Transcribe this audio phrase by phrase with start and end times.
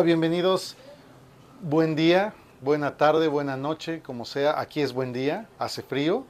[0.00, 0.76] Hola, bienvenidos.
[1.60, 2.32] Buen día,
[2.62, 4.58] buena tarde, buena noche, como sea.
[4.58, 6.24] Aquí es buen día, hace frío.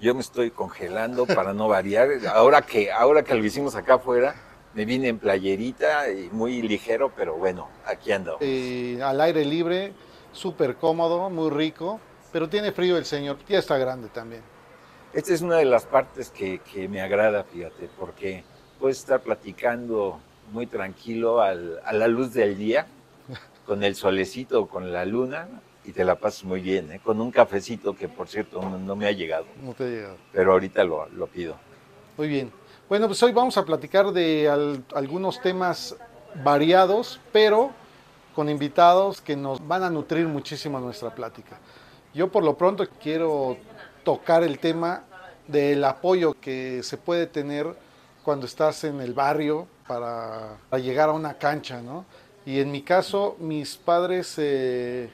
[0.00, 2.08] Yo me estoy congelando para no variar.
[2.32, 4.34] Ahora que, ahora que lo hicimos acá afuera,
[4.72, 8.38] me vine en playerita y muy ligero, pero bueno, aquí ando.
[8.40, 9.92] Eh, al aire libre,
[10.32, 12.00] súper cómodo, muy rico,
[12.32, 14.40] pero tiene frío el señor, ya está grande también.
[15.12, 18.42] Esta es una de las partes que, que me agrada, fíjate, porque
[18.80, 20.18] puedes estar platicando
[20.52, 22.86] muy tranquilo al- a la luz del día,
[23.66, 25.48] con el solecito con la luna,
[25.84, 27.00] y te la pasas muy bien, ¿eh?
[27.02, 30.16] con un cafecito que por cierto no, no me ha llegado, No te ha llegado.
[30.32, 31.56] pero ahorita lo, lo pido.
[32.16, 32.50] Muy bien.
[32.88, 35.96] Bueno, pues hoy vamos a platicar de al- algunos temas
[36.42, 37.70] variados, pero
[38.34, 41.58] con invitados que nos van a nutrir muchísimo nuestra plática.
[42.14, 43.56] Yo por lo pronto quiero
[44.04, 45.04] tocar el tema
[45.48, 47.66] del apoyo que se puede tener
[48.22, 52.04] cuando estás en el barrio para, para llegar a una cancha, ¿no?
[52.46, 55.10] Y en mi caso, mis padres eh,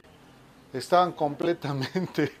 [0.73, 2.31] estaban completamente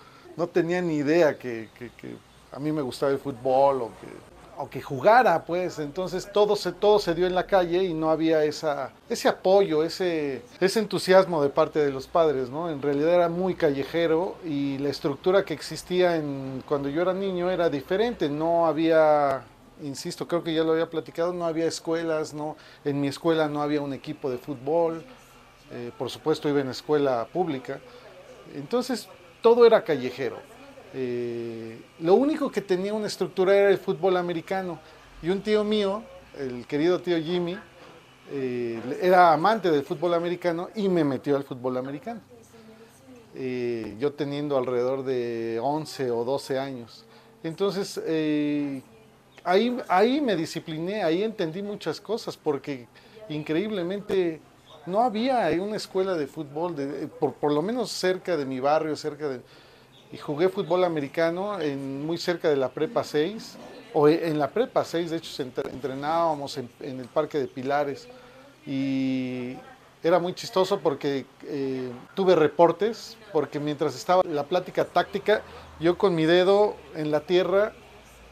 [0.36, 2.16] no tenía ni idea que, que- que
[2.52, 4.08] a mí me gustaba el fútbol o que,
[4.56, 5.78] o que jugara, pues.
[5.80, 9.82] Entonces todo se, todo se dio en la calle y no había esa, ese apoyo,
[9.82, 12.70] ese, ese entusiasmo de parte de los padres, ¿no?
[12.70, 17.50] En realidad era muy callejero y la estructura que existía en, cuando yo era niño
[17.50, 18.28] era diferente.
[18.28, 19.42] No había,
[19.84, 23.62] insisto, creo que ya lo había platicado, no había escuelas, no, en mi escuela no
[23.62, 25.04] había un equipo de fútbol.
[25.72, 27.80] eh, por supuesto iba en escuela pública.
[28.54, 29.08] Entonces
[29.42, 30.38] todo era callejero.
[30.92, 34.78] Eh, lo único que tenía una estructura era el fútbol americano.
[35.22, 36.02] Y un tío mío,
[36.38, 37.58] el querido tío Jimmy,
[38.30, 42.20] eh, era amante del fútbol americano y me metió al fútbol americano.
[43.98, 47.04] Yo teniendo alrededor de 11 o 12 años.
[47.44, 48.80] Entonces, eh,
[49.44, 52.88] ahí, ahí me discipliné, ahí entendí muchas cosas, porque
[53.28, 54.40] increíblemente
[54.86, 59.28] no había una escuela de fútbol, de- por, lo menos cerca de mi barrio, cerca
[59.28, 59.40] de...
[60.12, 63.58] Y jugué fútbol americano muy cerca de la Prepa 6,
[63.92, 68.08] o e- en la Prepa 6, de hecho entrenábamos en, en el Parque de Pilares,
[68.66, 69.56] y
[70.02, 75.42] era muy chistoso porque eh, tuve reportes, porque mientras estaba la plática táctica,
[75.80, 77.72] yo con mi dedo en la tierra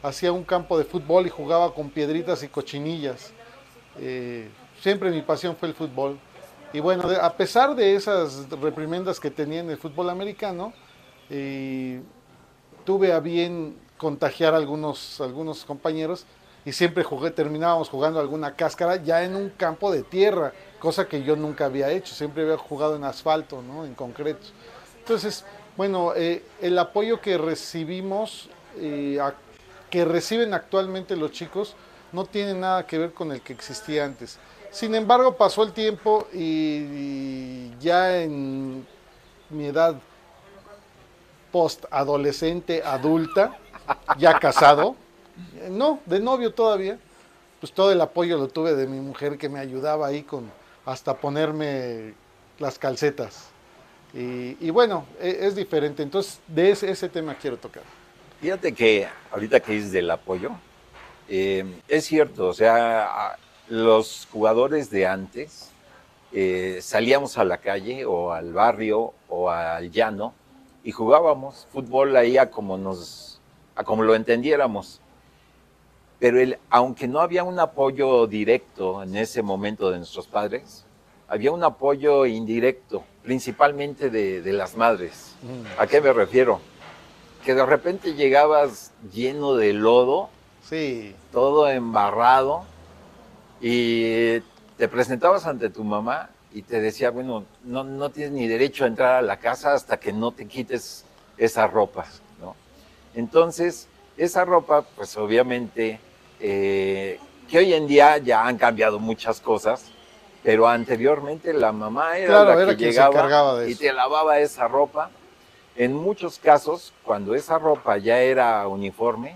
[0.03, 3.31] hacía un campo de fútbol y jugaba con piedritas y cochinillas.
[3.99, 4.49] Eh,
[4.81, 6.19] siempre mi pasión fue el fútbol.
[6.73, 10.73] Y bueno, a pesar de esas reprimendas que tenía en el fútbol americano,
[11.29, 12.01] eh,
[12.83, 16.25] tuve a bien contagiar a algunos, algunos compañeros
[16.65, 21.23] y siempre jugué, terminábamos jugando alguna cáscara ya en un campo de tierra, cosa que
[21.23, 23.85] yo nunca había hecho, siempre había jugado en asfalto, ¿no?
[23.85, 24.47] en concreto.
[24.99, 25.45] Entonces,
[25.77, 29.33] bueno, eh, el apoyo que recibimos, eh, a-
[29.93, 31.75] que reciben actualmente los chicos,
[32.13, 34.39] no tiene nada que ver con el que existía antes.
[34.71, 38.87] Sin embargo, pasó el tiempo y, ya en
[39.51, 39.93] mi edad
[41.51, 43.55] post-adolescente, adulta,
[44.17, 44.95] ya casado,
[45.57, 46.97] eh, no, de novio todavía,
[47.59, 50.49] pues todo el apoyo lo tuve de mi mujer que me ayudaba ahí con
[50.87, 52.15] hasta ponerme
[52.57, 53.49] las calcetas.
[54.11, 56.01] Y, bueno, e- es, diferente.
[56.01, 57.83] Entonces, de ese tema quiero tocar.
[58.43, 60.51] Fíjate que ahorita que dices del apoyo,
[61.29, 63.37] eh, es cierto, o sea,
[63.69, 65.71] los jugadores de antes
[66.33, 70.33] eh, salíamos a la calle o al barrio o al llano
[70.83, 73.39] y jugábamos fútbol ahí a como nos,
[73.75, 74.99] a como lo entendiéramos.
[76.19, 80.83] Pero el, aunque no había un apoyo directo en ese momento de nuestros padres,
[81.29, 85.33] había un apoyo indirecto, principalmente de, de las madres.
[85.77, 86.59] ¿A qué me refiero?
[87.43, 90.29] Que de repente llegabas lleno de lodo,
[90.69, 92.63] Sí, todo embarrado,
[93.59, 94.39] y
[94.77, 98.87] te presentabas ante tu mamá y te decía, bueno, no, no tienes ni derecho a
[98.87, 101.03] entrar a la casa hasta que no te quites
[101.37, 102.05] esa ropa,
[102.39, 102.55] ¿no?
[103.13, 103.87] Entonces,
[104.17, 105.99] esa ropa, pues obviamente,
[106.39, 107.19] eh,
[107.49, 109.85] que hoy en día ya han cambiado muchas cosas,
[110.43, 113.71] pero anteriormente la mamá era Claro, la era que quien se llegaba encargaba de y
[113.73, 113.81] eso.
[113.81, 115.09] te lavaba esa ropa.
[115.75, 119.35] En muchos casos, cuando esa ropa ya era uniforme,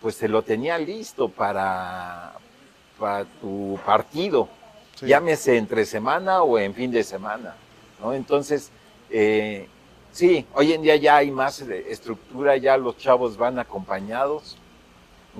[0.00, 2.34] pues se lo tenía listo para,
[2.98, 4.48] para tu partido,
[4.94, 5.06] sí.
[5.06, 7.56] llámese entre semana o en fin de semana,
[8.00, 8.12] ¿no?
[8.14, 8.70] Entonces,
[9.10, 9.66] eh,
[10.12, 14.56] sí, hoy en día ya hay más estructura, ya los chavos van acompañados,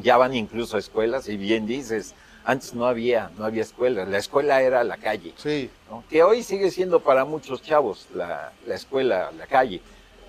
[0.02, 4.18] ya van incluso a escuelas, y bien dices, antes no había, no había escuelas, la
[4.18, 6.02] escuela era la calle, Sí, ¿no?
[6.10, 9.80] que hoy sigue siendo para muchos chavos la, la escuela, la calle,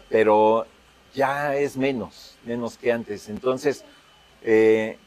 [0.09, 0.65] pero
[1.13, 3.29] ya es menos, menos que antes.
[3.29, 3.83] Entonces,
[4.44, 4.97] eh,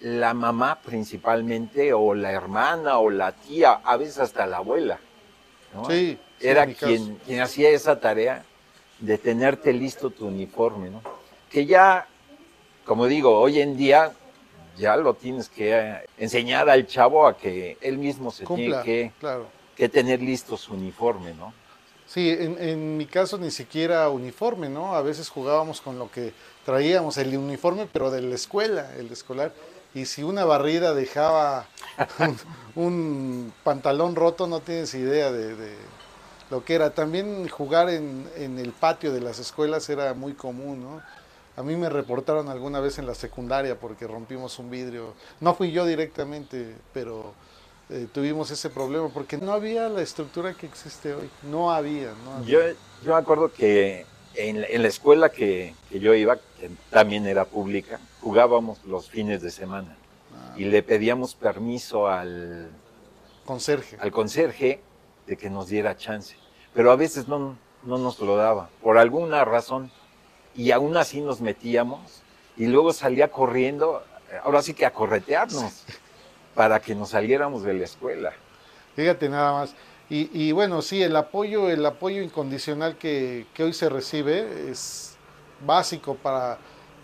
[0.00, 4.98] la mamá principalmente, o la hermana, o la tía, a veces hasta la abuela.
[5.74, 5.84] ¿no?
[5.86, 8.44] Sí, sí, Era quien, quien hacía esa tarea
[9.00, 11.02] de tenerte listo tu uniforme, ¿no?
[11.50, 12.06] Que ya,
[12.84, 14.12] como digo, hoy en día
[14.76, 19.10] ya lo tienes que eh, enseñar al chavo a que él mismo se Cumpla, tiene
[19.10, 19.46] que, claro.
[19.74, 21.52] que tener listo su uniforme, ¿no?
[22.06, 24.94] Sí, en, en mi caso ni siquiera uniforme, ¿no?
[24.94, 26.32] A veces jugábamos con lo que
[26.64, 29.52] traíamos, el uniforme, pero de la escuela, el escolar.
[29.94, 31.66] Y si una barrida dejaba
[32.74, 35.74] un, pantalón roto, no tienes idea de, de
[36.50, 36.90] lo que era.
[36.90, 41.02] También jugar en, en el patio de las escuelas era muy común, ¿no?
[41.56, 45.14] A mí me reportaron alguna vez en la secundaria porque rompimos un vidrio.
[45.40, 47.32] No fui yo directamente, pero
[47.90, 51.30] eh, tuvimos ese problema porque no había la estructura que existe hoy.
[51.42, 52.46] No había, no había.
[52.48, 52.60] Yo,
[53.04, 54.04] yo me acuerdo que
[54.34, 59.08] en, la- en la escuela que, que yo iba, que también era pública, jugábamos los
[59.10, 59.96] fines de semana
[60.56, 62.70] y le pedíamos permiso al,
[63.44, 63.96] Conserje.
[64.00, 64.80] al conserje
[65.26, 66.36] de que nos diera chance,
[66.74, 69.90] pero a veces no, no nos lo daba, por alguna razón,
[70.54, 72.22] y aún así nos metíamos
[72.56, 74.02] y luego salía corriendo,
[74.44, 75.84] ahora sí que a corretearnos,
[76.56, 78.32] para que nos saliéramos de la escuela.
[78.96, 79.74] Fíjate nada más.
[80.08, 85.16] Y, bueno, sí, el apoyo, el apoyo incondicional que, hoy se recibe es
[85.66, 86.58] básico para,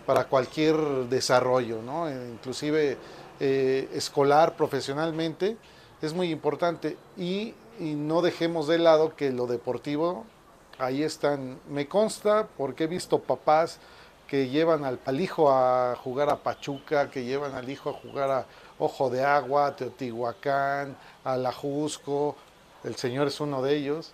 [0.05, 0.75] para cualquier
[1.09, 2.07] desarrollo, ¿no?
[2.07, 2.97] Eh, Inclusive
[3.41, 5.57] eh, escolar, profesionalmente,
[6.01, 6.97] es muy importante.
[7.17, 10.25] Y, y no dejemos de lado que lo deportivo,
[10.79, 11.59] ahí están.
[11.69, 13.79] Me consta, porque he visto papás
[14.27, 18.31] que llevan al, al hijo a jugar a Pachuca, que llevan al hijo a jugar
[18.31, 18.45] a
[18.83, 22.35] Ojo de Agua, Teotihuacán, a La Jusco,
[22.83, 24.11] el Señor es uno de ellos.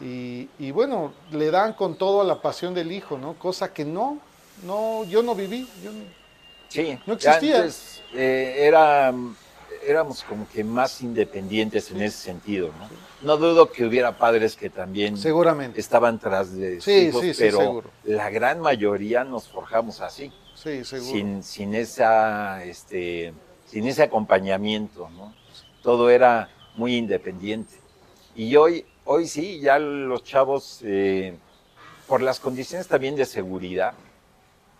[0.00, 3.34] Y, y bueno, le dan con todo a la pasión del hijo, ¿no?
[3.34, 4.18] Cosa que no,
[4.62, 5.68] no, yo no viví.
[5.82, 6.04] yo no-
[6.68, 7.56] Sí, No existía.
[7.56, 9.12] Antes eh, era,
[9.84, 12.88] éramos como que más independientes en ese sentido, ¿no?
[13.22, 15.80] No dudo que hubiera padres que también seguramente.
[15.80, 17.90] estaban tras de Sí, hijos, pero seguro.
[18.04, 21.10] la gran mayoría nos forjamos así, Sí, seguro.
[21.12, 23.32] sin, sin esa, este,
[23.74, 25.34] sin ese acompañamiento, ¿no?
[25.82, 27.74] Todo era muy independiente.
[28.36, 31.36] Y hoy, hoy sí, ya los chavos, eh,
[32.06, 33.94] por las condiciones también de seguridad,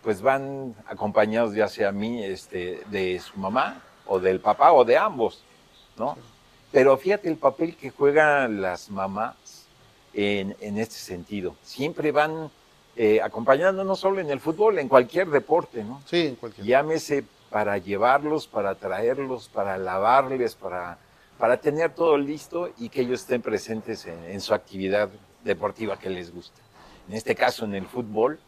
[0.05, 4.85] pues van acompañados ya sea a mí, este, de su mamá o del papá o
[4.85, 5.43] de ambos,
[5.99, 6.17] ¿no?
[6.70, 9.67] Pero fíjate el papel que juegan las mamás
[10.12, 11.56] en, en este sentido.
[11.64, 12.49] Siempre van
[12.94, 16.00] eh, acompañando no solo en el fútbol, en cualquier deporte, ¿no?
[16.06, 16.64] Sí, en cualquier.
[16.64, 17.25] Llámese
[17.55, 20.99] para llevarlos, para traerlos, para lavarles, para,
[21.39, 25.08] para tener todo listo y que ellos estén presentes en, en su actividad
[25.44, 26.61] deportiva que les gusta.
[27.08, 28.41] En este caso, en el fútbol,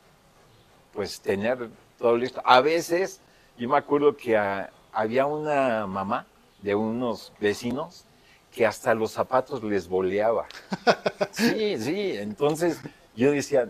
[0.93, 2.43] pues tener todo listo.
[2.45, 3.21] A veces,
[3.57, 6.27] yo me acuerdo que ah, había una mamá
[6.61, 8.07] de unos vecinos
[8.53, 10.49] que hasta los zapatos les boleaba.
[11.31, 12.81] Sí, sí, entonces
[13.15, 13.69] yo decía,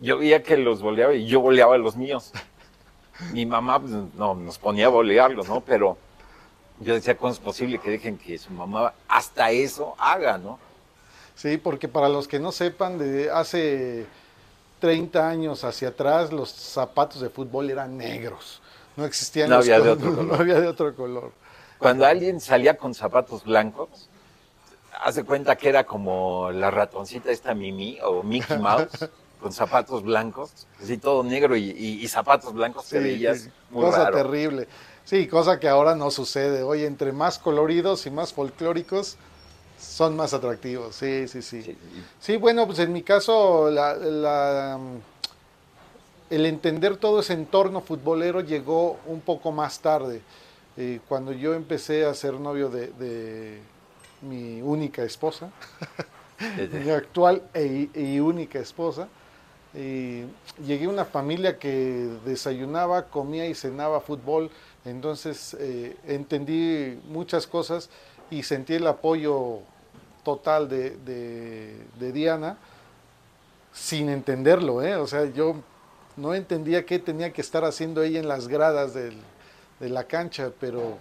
[0.00, 2.32] yo veía que los boleaba y yo boleaba los míos.
[3.32, 5.60] Mi mamá pues, no, nos ponía a bolearlos, ¿no?
[5.60, 5.96] Pero
[6.80, 10.58] yo decía, ¿cómo es posible que dejen que su mamá hasta eso haga, ¿no?
[11.34, 14.06] Sí, porque para los que no sepan, de hace
[14.80, 18.60] 30 años hacia atrás, los zapatos de fútbol eran negros.
[18.96, 20.24] No existían No los había de otro color.
[20.24, 21.32] No había de otro color.
[21.78, 24.08] Cuando alguien salía con zapatos blancos,
[25.02, 29.10] hace cuenta que era como la ratoncita esta Mimi o Mickey Mouse
[29.46, 33.86] con zapatos blancos, así todo negro y, y- y zapatos blancos te Sí, veías muy
[33.86, 34.18] cosa raro.
[34.18, 34.68] terrible.
[35.04, 36.62] Sí, cosa que ahora no sucede.
[36.62, 39.16] Hoy, entre más coloridos y más folclóricos,
[39.78, 40.96] son más atractivos.
[40.96, 41.64] Sí, sí, sí.
[41.64, 41.78] Sí,
[42.20, 44.78] Sí, bueno, pues en mi caso, la, la,
[46.30, 50.20] el entender todo ese entorno futbolero llegó un poco más tarde.
[50.76, 53.60] Eh, cuando yo empecé a ser novio de, de
[54.20, 55.50] mi única esposa,
[56.72, 59.08] mi actual e- y única esposa,
[59.76, 60.24] y
[60.64, 64.50] llegué a una familia que desayunaba, comía y cenaba fútbol,
[64.84, 67.90] entonces eh, entendí muchas cosas
[68.30, 69.60] y sentí el apoyo
[70.24, 72.56] total de, Diana
[73.72, 74.96] sin entenderlo, ¿eh?
[74.96, 75.56] o sea, yo
[76.16, 79.12] no entendía qué tenía que estar haciendo ella en las gradas de
[79.80, 80.98] la cancha, pero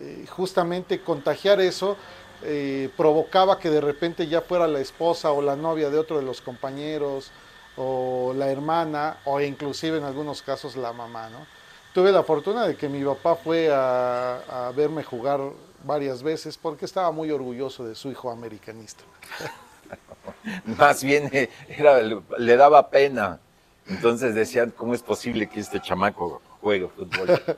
[0.00, 1.96] eh, justamente contagiar eso
[2.44, 6.22] eh, provocaba que de repente ya fuera la esposa o la novia de otro de
[6.22, 7.32] los compañeros
[7.78, 11.46] o la hermana o inclusive en algunos casos la mamá, ¿no?
[11.94, 15.40] Tuve la fortuna de que mi papá fue a, a verme jugar
[15.84, 19.04] varias veces porque estaba muy orgulloso de su hijo americanista.
[20.78, 23.40] Más bien eh, era, le daba pena.
[23.86, 27.40] Entonces decían, ¿cómo es posible que este chamaco juegue fútbol?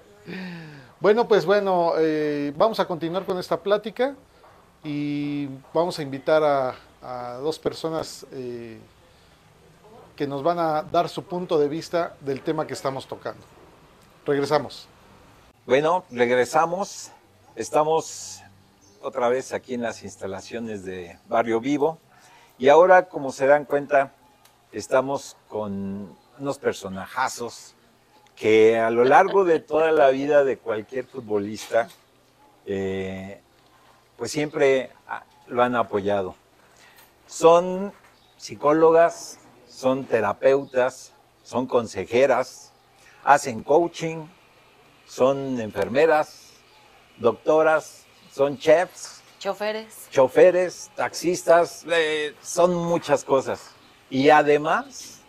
[1.00, 4.14] Bueno, pues bueno, eh, vamos a continuar con esta plática
[4.84, 6.42] y vamos a invitar
[7.02, 8.78] a, dos personas eh,
[10.20, 13.40] que nos van a dar su punto de vista del tema que estamos tocando.
[14.26, 14.86] Regresamos.
[15.64, 17.10] Bueno, regresamos.
[17.56, 18.42] Estamos
[19.00, 21.96] otra vez aquí en las instalaciones de Barrio Vivo
[22.58, 24.12] y ahora, como se dan cuenta,
[24.72, 27.74] estamos con unos personajazos
[28.36, 31.88] que a lo largo de toda la vida de cualquier futbolista,
[32.66, 33.40] eh,
[34.18, 34.90] pues siempre
[35.46, 36.34] lo han apoyado.
[37.26, 37.94] Son
[38.36, 39.39] psicólogas,
[39.70, 41.12] son terapeutas,
[41.44, 42.72] son consejeras,
[43.24, 44.26] hacen coaching,
[45.06, 46.50] son enfermeras,
[47.18, 49.22] doctoras, son chefs.
[49.38, 50.08] Choferes.
[50.10, 53.70] Choferes, taxistas, eh, son muchas cosas.
[54.10, 55.20] Y además,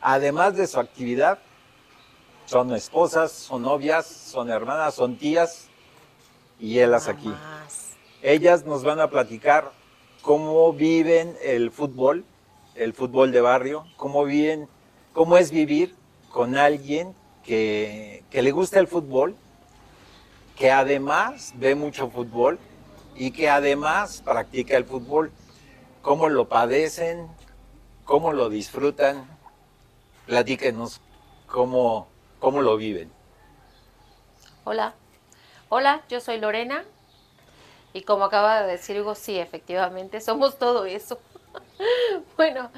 [0.00, 1.38] además de su actividad,
[2.46, 5.68] son esposas, son novias, son hermanas, son tías
[6.58, 7.32] y ellas aquí.
[8.22, 9.70] Ellas nos van a platicar
[10.22, 12.24] cómo viven el fútbol,
[12.78, 14.68] el fútbol de barrio, cómo viven,
[15.12, 15.94] cómo es vivir
[16.30, 19.36] con alguien que, que le gusta el fútbol,
[20.56, 22.58] que además ve mucho fútbol
[23.14, 25.32] y que además practica el fútbol,
[26.02, 27.28] cómo lo padecen,
[28.04, 29.26] cómo lo disfrutan.
[30.26, 31.00] Platíquenos
[31.46, 32.08] cómo,
[32.38, 33.10] ¿Cómo lo viven?
[34.64, 34.94] Hola,
[35.68, 36.84] hola, yo soy Lorena
[37.92, 41.18] y como acaba de decir Hugo, sí, efectivamente, somos todo eso.
[42.36, 42.70] bueno,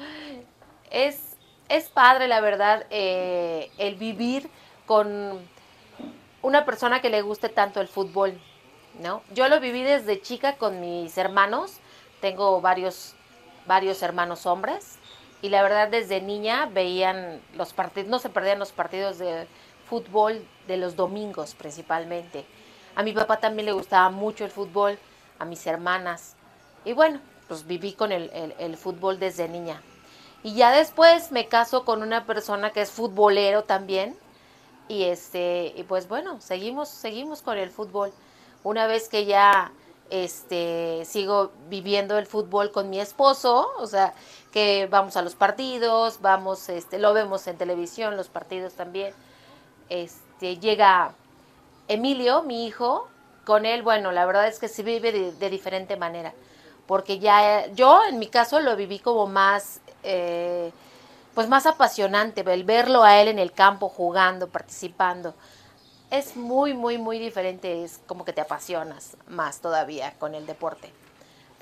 [0.89, 1.37] es,
[1.69, 4.49] es padre, la verdad, eh, el vivir
[4.85, 5.39] con
[6.41, 8.39] una persona que le guste tanto el fútbol,
[8.99, 9.21] ¿no?
[9.33, 11.79] Yo lo viví desde chica con mis hermanos,
[12.19, 13.15] tengo varios,
[13.65, 14.97] varios hermanos hombres
[15.41, 19.47] y la verdad desde niña veían los partidos, no se perdían los partidos de
[19.87, 22.45] fútbol de los domingos principalmente.
[22.95, 24.97] A mi papá también le gustaba mucho el fútbol,
[25.39, 26.35] a mis hermanas.
[26.83, 29.81] Y bueno, pues viví con el, fútbol desde niña.
[30.41, 34.15] Y ya después me caso con una persona que es futbolero también.
[34.87, 38.13] Y este, y pues bueno, seguimos, seguimos con el fútbol.
[38.63, 39.73] Una vez que ya
[40.09, 44.13] este, sigo viviendo el fútbol con mi esposo, o sea,
[44.53, 49.13] que vamos a los partidos, vamos, este, lo vemos en televisión, los partidos también.
[49.89, 51.15] Este, llega
[51.89, 53.09] Emilio, mi hijo,
[53.43, 56.33] con él, bueno, la verdad es que se vive de, diferente manera,
[56.91, 60.73] porque ya yo en mi caso lo viví como más, eh,
[61.33, 65.33] pues más apasionante, el verlo a él en el campo jugando, participando
[66.09, 67.85] es muy, muy, muy diferente.
[67.85, 70.91] Es como que te apasionas más todavía con el deporte.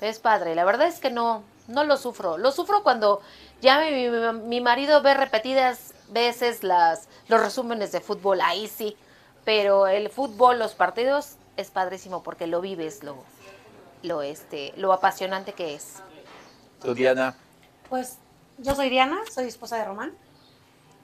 [0.00, 0.56] Es padre.
[0.56, 2.36] La verdad es que no, no lo sufro.
[2.36, 3.20] Lo sufro cuando
[3.60, 3.84] ya
[4.32, 8.40] mi, marido ve repetidas veces las, los resúmenes de fútbol.
[8.40, 8.96] Ahí sí.
[9.44, 13.14] Pero el fútbol, los partidos, es padrísimo porque lo vives, lo,
[14.02, 16.02] lo, este, lo apasionante que es.
[16.80, 17.36] ¿Tú, Diana?
[17.88, 18.18] Pues
[18.58, 20.12] yo soy Diana, soy esposa de Román.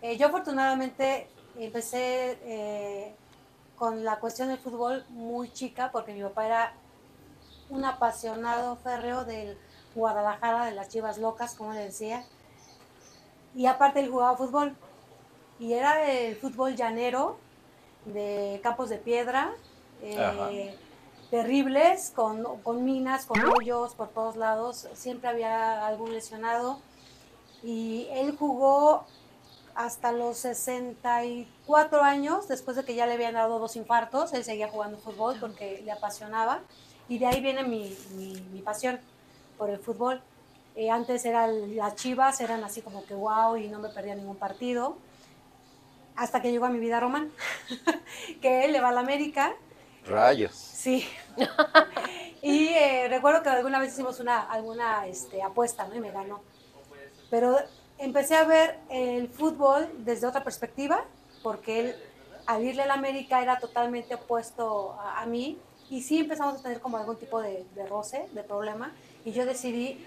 [0.03, 3.15] Eh, yo afortunadamente empecé eh,
[3.77, 6.73] con la cuestión del fútbol muy chica, porque mi papá era
[7.71, 9.59] un apasionado férreo del
[9.95, 12.25] Guadalajara, de las Chivas Locas, como le decía.
[13.55, 14.77] Y aparte él jugaba fútbol.
[15.59, 17.39] Y era el fútbol llanero,
[18.05, 19.53] de campos de piedra,
[20.03, 20.77] eh,
[21.37, 24.89] terribles, con, con, minas, con hoyos por todos lados.
[24.95, 26.81] Siempre había algún lesionado.
[27.63, 29.05] Y él jugó
[29.75, 34.69] hasta los 64 años, después de que ya le habían dado dos infartos, él seguía
[34.69, 36.61] jugando fútbol porque le apasionaba
[37.07, 38.99] y de ahí viene mi, mi, pasión
[39.59, 40.23] por el fútbol.
[40.75, 44.37] Eh, antes eran las chivas, eran así como que wow y no me perdía ningún
[44.37, 44.97] partido.
[46.17, 47.31] Hasta que llegó a mi vida Román,
[48.41, 49.55] que él le va a la América.
[50.07, 50.55] Rayos.
[50.87, 51.05] Sí.
[52.43, 55.97] y eh, recuerdo que alguna vez hicimos una, alguna este, apuesta, ¿no?
[55.97, 56.43] Y me ganó.
[57.29, 57.59] Pero
[57.99, 61.03] empecé a ver el fútbol desde otra perspectiva,
[61.43, 61.97] porque él,
[62.47, 65.59] al irle a la América, era totalmente opuesto a, mí,
[65.91, 68.93] y sí empezamos a tener como algún tipo de, roce, de problema,
[69.25, 69.99] y yo decidí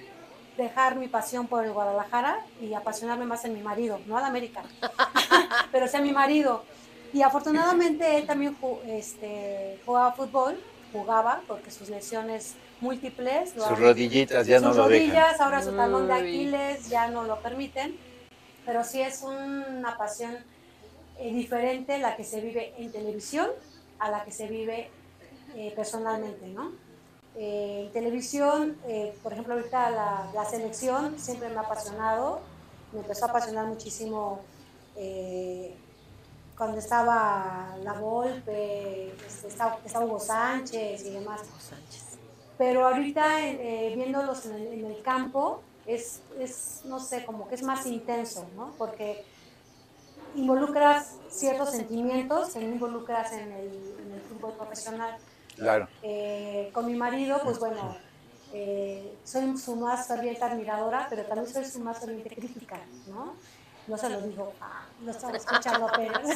[0.56, 4.64] dejar mi pasión por el Guadalajara y apasionarme más en mi marido, no al América,
[5.74, 6.64] pero sí a mi marido.
[7.14, 8.56] Y afortunadamente él también
[8.88, 10.60] este, jugaba fútbol,
[10.92, 13.52] jugaba, porque sus lesiones múltiples.
[13.52, 17.96] Sus rodillitas ya no lo rodillas, ahora su talón de Aquiles ya no lo permiten,
[18.66, 20.38] pero sí es una pasión
[21.18, 23.50] eh, diferente la que se vive en televisión
[24.00, 24.90] a la que se vive
[25.56, 26.72] eh, personalmente, ¿no?
[27.36, 28.78] Eh, en televisión,
[29.24, 32.42] por ejemplo, ahorita la, la, selección siempre me ha apasionado,
[32.92, 34.42] me empezó a apasionar muchísimo
[36.60, 41.40] cuando estaba La Volpe, este, estaba, estaba Hugo Sánchez y demás.
[42.58, 47.56] Pero ahorita eh, viéndolos en el, en el campo es, es, no sé, como que
[47.56, 48.74] es más intenso, ¿no?
[48.78, 49.24] Porque
[50.36, 53.68] involucras ciertos sentimientos que no involucras en el,
[54.06, 55.16] en el fútbol profesional.
[55.56, 55.88] Claro.
[56.04, 57.96] Eh, con mi marido, pues bueno,
[58.52, 63.36] eh, soy su más ferviente admiradora, pero también soy su más ferviente crítica, ¿no?
[63.90, 66.22] No se lo digo, ah, lo estaba escuchando apenas.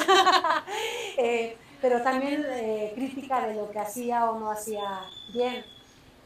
[1.16, 5.64] Eh, pero también eh, crítica de lo que hacía o no hacía bien.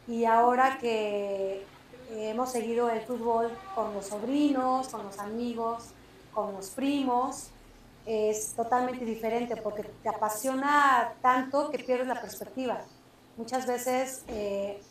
[0.07, 1.65] Y ahora que
[2.09, 5.89] hemos seguido el fútbol con los sobrinos, con los amigos,
[6.33, 7.49] con los primos,
[8.07, 12.79] es totalmente diferente porque te apasiona tanto que pierdes la perspectiva.
[13.35, 14.81] Muchas veces eh,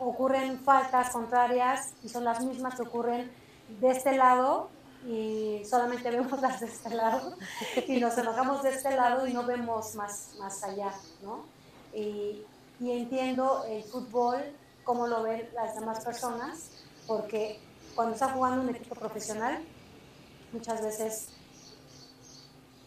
[0.00, 3.30] ocurren faltas contrarias y son las mismas que ocurren
[3.80, 4.68] de este lado
[5.04, 7.36] y solamente vemos las de este lado
[7.86, 11.44] y nos enojamos de este lado y no vemos más, más allá, ¿no?
[11.94, 12.44] Y,
[12.80, 14.40] y entiendo el fútbol,
[14.84, 16.70] cómo lo ven las demás personas,
[17.06, 17.58] porque
[17.94, 19.62] cuando está jugando un equipo profesional,
[20.52, 21.28] muchas veces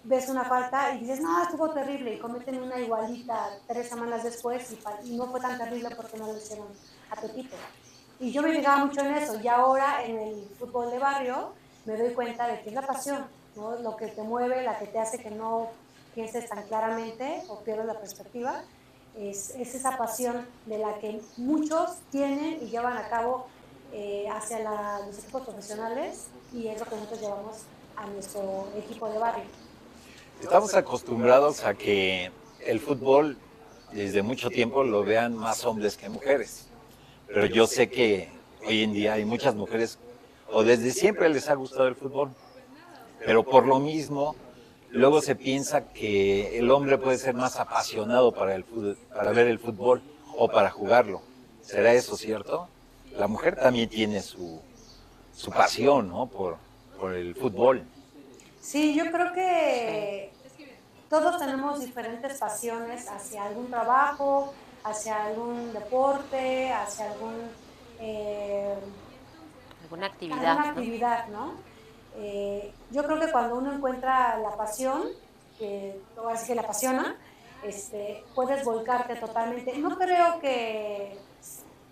[0.04, 4.72] ves una falta y dices, no, estuvo terrible, y cometen una igualita tres semanas después
[4.72, 6.68] y, y no fue tan terrible porque no lo hicieron
[7.10, 7.56] a tu equipo.
[8.20, 11.54] Y yo me fijaba mucho en eso, y ahora en el fútbol de barrio
[11.86, 13.76] me doy cuenta de que es la pasión, ¿no?
[13.78, 15.70] lo que te mueve, la que te hace que no
[16.14, 18.64] pienses tan claramente o pierdas la perspectiva,
[19.18, 23.48] es, es esa pasión de la que muchos tienen y llevan a cabo
[23.92, 27.56] eh, hacia la, los equipos profesionales y es lo que nosotros llevamos
[27.96, 29.46] a nuestro equipo de barrio.
[30.42, 32.32] Estamos acostumbrados a que
[32.66, 33.38] el fútbol
[33.92, 36.68] desde mucho tiempo lo vean más hombres que mujeres.
[37.28, 38.30] Pero yo sé que
[38.66, 40.00] hoy en día hay muchas mujeres,
[40.52, 42.32] o desde siempre les ha gustado el fútbol.
[43.26, 44.36] Pero por lo mismo,
[44.90, 49.48] luego se piensa que el hombre puede ser más apasionado para, el fútbol, para ver
[49.48, 50.02] el fútbol
[50.38, 51.22] o para jugarlo.
[51.62, 52.68] ¿Será eso cierto?
[53.18, 54.62] La mujer también tiene su,
[55.34, 56.28] su pasión ¿no?
[56.28, 56.58] por,
[57.14, 57.84] el fútbol.
[58.60, 60.32] Sí, yo creo que
[61.10, 67.36] todos tenemos diferentes pasiones hacia algún trabajo, hacia algún deporte, hacia algún...
[68.02, 68.76] Eh,
[69.90, 70.46] Alguna actividad.
[70.46, 70.70] alguna ¿no?
[70.70, 71.54] actividad, ¿no?
[72.18, 75.04] Eh, yo creo que cuando uno encuentra la pasión,
[75.58, 77.16] que, o así que la apasiona,
[77.64, 79.76] este, puedes volcarte totalmente.
[79.78, 81.18] No creo que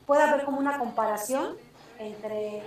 [0.06, 1.56] pueda haber como una comparación
[1.98, 2.64] entre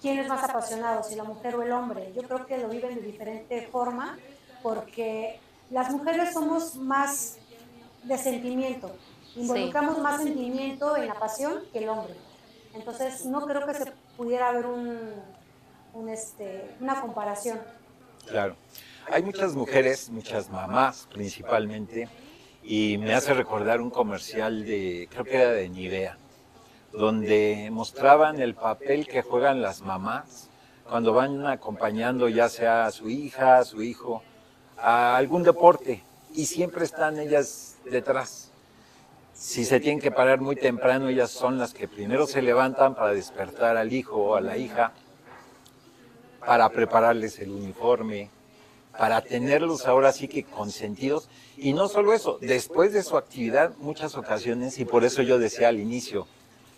[0.00, 2.12] quién es más apasionado, si la mujer o el hombre.
[2.14, 4.18] Yo creo que lo viven de diferente forma
[4.62, 5.38] porque
[5.70, 7.38] las mujeres somos más
[8.04, 8.90] de sentimiento,
[9.34, 12.14] involucramos más sentimiento en la pasión que el hombre.
[12.74, 17.60] Entonces no creo que se pudiera haber un, este, una comparación.
[18.26, 18.56] Claro.
[19.08, 22.08] Hay muchas mujeres, muchas mamás principalmente,
[22.62, 26.18] y me hace recordar un comercial de, creo que era de Nivea,
[26.92, 30.48] donde mostraban el papel que juegan las mamás
[30.88, 34.22] cuando van acompañando ya sea a su hija, a su hijo,
[34.76, 36.02] a algún deporte,
[36.34, 38.45] y siempre están ellas detrás.
[39.38, 43.12] Si se tienen que parar muy temprano, ellas son las que primero se levantan para
[43.12, 44.92] despertar al hijo o a la hija,
[46.40, 48.30] para prepararles el uniforme,
[48.96, 51.28] para tenerlos ahora sí que consentidos.
[51.58, 55.68] Y no solo eso, después de su actividad, muchas ocasiones, y por eso yo decía
[55.68, 56.26] al inicio,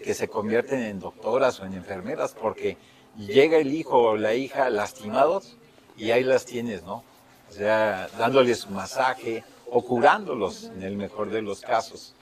[0.02, 2.76] que se convierten en doctoras o en enfermeras, porque
[3.16, 5.56] llega el hijo o la hija lastimados
[5.96, 7.04] y ahí las tienes, ¿no?
[7.48, 12.14] O sea, dándoles un masaje o curándolos en el mejor de los casos.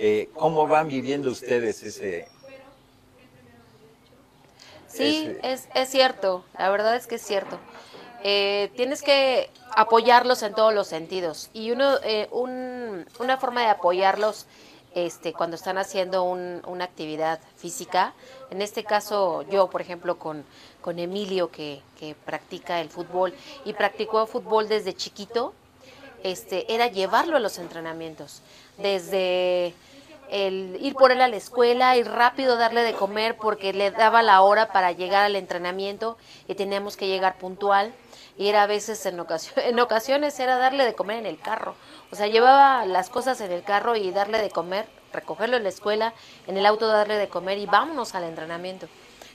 [0.00, 2.28] Eh, ¿Cómo van viviendo ustedes ese,
[4.86, 7.58] Sí, ese- es, es cierto, la verdad es que es cierto.
[8.22, 13.68] Eh, tienes que apoyarlos en todos los sentidos y uno, eh, un- una forma de
[13.68, 14.46] apoyarlos
[14.94, 18.14] este, cuando están haciendo un- una actividad física,
[18.50, 20.44] en este caso yo, por ejemplo, con,
[20.80, 23.34] con Emilio que, que practica el fútbol
[23.64, 25.52] y practicó fútbol desde chiquito,
[26.24, 28.40] este, era llevarlo a los entrenamientos,
[28.78, 29.74] desde
[30.30, 34.22] el ir por él a la escuela y rápido darle de comer porque le daba
[34.22, 37.94] la hora para llegar al entrenamiento y teníamos que llegar puntual
[38.36, 39.04] y era a veces
[39.56, 41.74] en ocasiones era darle de comer en el carro,
[42.10, 45.68] o sea, llevaba las cosas en el carro y darle de comer, recogerlo en la
[45.68, 46.14] escuela,
[46.46, 48.88] en el auto darle de comer y vámonos al entrenamiento.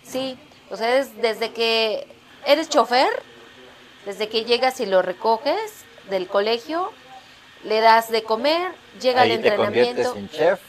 [0.04, 0.38] Sí,
[0.70, 2.08] o sea, es desde que
[2.46, 3.10] eres chofer,
[4.06, 6.92] desde que llegas y lo recoges del colegio,
[7.64, 8.72] le das de comer,
[9.02, 10.60] llega al ahí te conviertes entrenamiento en chef?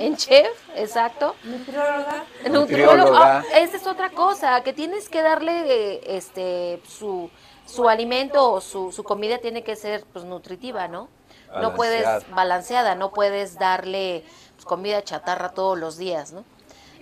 [0.00, 1.34] en chef, exacto.
[1.44, 2.24] Nutrióloga.
[2.50, 3.38] Nutrióloga.
[3.38, 7.30] Ah, esa es otra cosa, que tienes que darle este su,
[7.66, 11.08] su alimento o su, su comida tiene que ser pues nutritiva, ¿no?
[11.60, 12.94] No puedes Balanceada.
[12.94, 16.44] no puedes darle pues, comida chatarra todos los días, ¿no?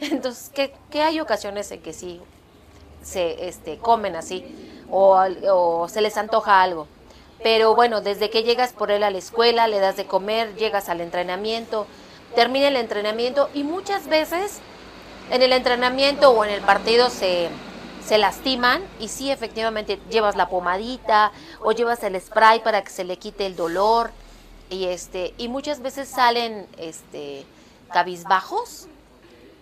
[0.00, 2.20] Entonces, ¿qué, qué hay ocasiones en que sí
[3.02, 4.44] se este, comen así
[4.90, 6.86] o, al- o se les antoja algo?
[7.42, 10.88] Pero bueno, desde que llegas por él a la escuela, le das de comer, llegas
[10.88, 11.86] al entrenamiento,
[12.34, 14.58] termina el entrenamiento y muchas veces
[15.30, 17.48] en el entrenamiento o en el partido se,
[18.04, 23.04] se lastiman y sí, efectivamente, llevas la pomadita o llevas el spray para que se
[23.04, 24.10] le quite el dolor
[24.70, 27.46] y este y muchas veces salen este
[27.92, 28.86] cabizbajos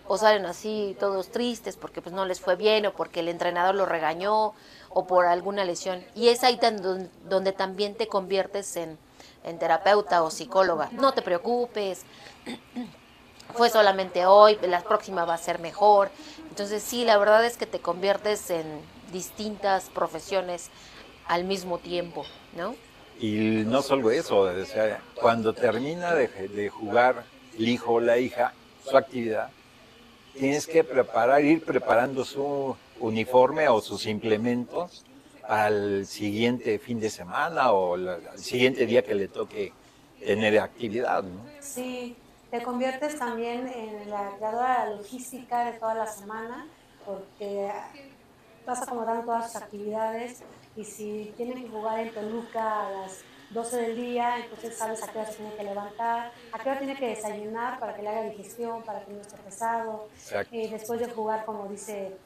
[0.07, 3.75] o salen así todos tristes porque pues no les fue bien o porque el entrenador
[3.75, 4.53] lo regañó
[4.89, 6.59] o por alguna lesión y es ahí
[7.29, 8.97] donde también te conviertes en,
[9.43, 12.03] en terapeuta o psicóloga no te preocupes
[13.53, 16.09] fue solamente hoy, la próxima va a ser mejor.
[16.49, 18.65] Entonces sí, la verdad es que te conviertes en
[19.11, 20.69] distintas profesiones
[21.27, 22.75] al mismo tiempo, ¿no?
[23.19, 27.23] Y no solo eso, o sea, cuando termina de, de jugar
[27.57, 28.53] el hijo o la hija
[28.87, 29.49] su actividad,
[30.37, 35.05] tienes que preparar, ir preparando su uniforme o sus implementos
[35.41, 39.77] al siguiente fin de semana o la- al siguiente día que le toque
[40.19, 41.55] tener actividad, ¿no?
[41.59, 46.71] Sí, te conviertes también en la creadora de la logística de toda la semana,
[47.03, 47.71] porque
[48.65, 53.77] vas acomodando todas sus actividades y si tienen que jugar en Toluca a las 12
[53.77, 56.97] del día, entonces sabes a qué hora se tiene que levantar, a qué hora tiene
[56.99, 60.11] que desayunar para que le haga digestión, para que no esté pesado.
[60.49, 62.21] Eh, después de jugar, como dice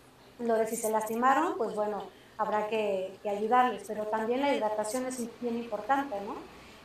[0.47, 2.03] Lore, si se lastimaron, pues bueno,
[2.37, 6.35] habrá que, que ayudarles, pero también la hidratación es bien importante, ¿no?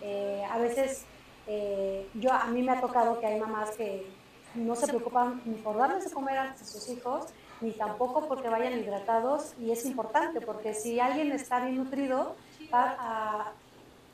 [0.02, 1.04] Eh, a veces
[1.46, 4.06] eh, yo a mí me ha tocado que hay mamás que
[4.54, 7.26] no se preocupan ni por darles de comer a sus hijos,
[7.60, 12.36] ni tampoco porque vayan hidratados, y es importante, porque si alguien está bien nutrido,
[12.72, 13.52] va a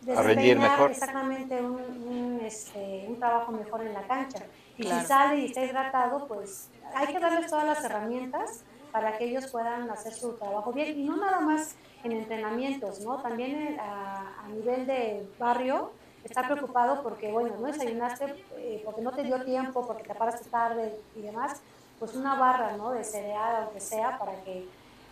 [0.02, 0.90] desempeñar mejor.
[0.90, 1.74] exactamente un,
[2.06, 4.44] un, este, un trabajo mejor en la cancha.
[4.76, 5.00] Y Claro.
[5.00, 9.46] si sale y está hidratado, pues hay que darles todas las herramientas para que ellos
[9.50, 10.98] puedan hacer su trabajo bien.
[11.00, 11.74] Y no nada más
[12.04, 13.20] en entrenamientos, ¿no?
[13.22, 15.92] También en- a, nivel de barrio,
[16.24, 20.48] estar preocupado porque, bueno, no desayunaste eh, porque no te dio tiempo, porque te paraste
[20.50, 21.60] tarde y demás,
[21.98, 22.90] pues una barra, ¿no?
[22.90, 24.68] De cereal, aunque sea, para que,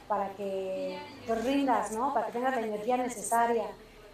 [0.07, 2.13] para que pues, rindas, ¿no?
[2.13, 3.65] Para que tengas la energía necesaria.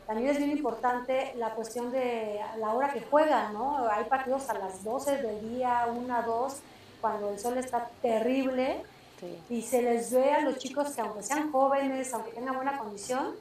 [0.06, 3.88] También es bien importante la cuestión de la hora que juegan, ¿no?
[3.90, 6.60] Hay partidos a las 12 del día, 1, 2,
[7.00, 8.84] cuando el sol está terrible
[9.20, 9.38] Sí.
[9.48, 13.34] y se les ve a los chicos que aunque sean jóvenes, aunque tengan buena condición,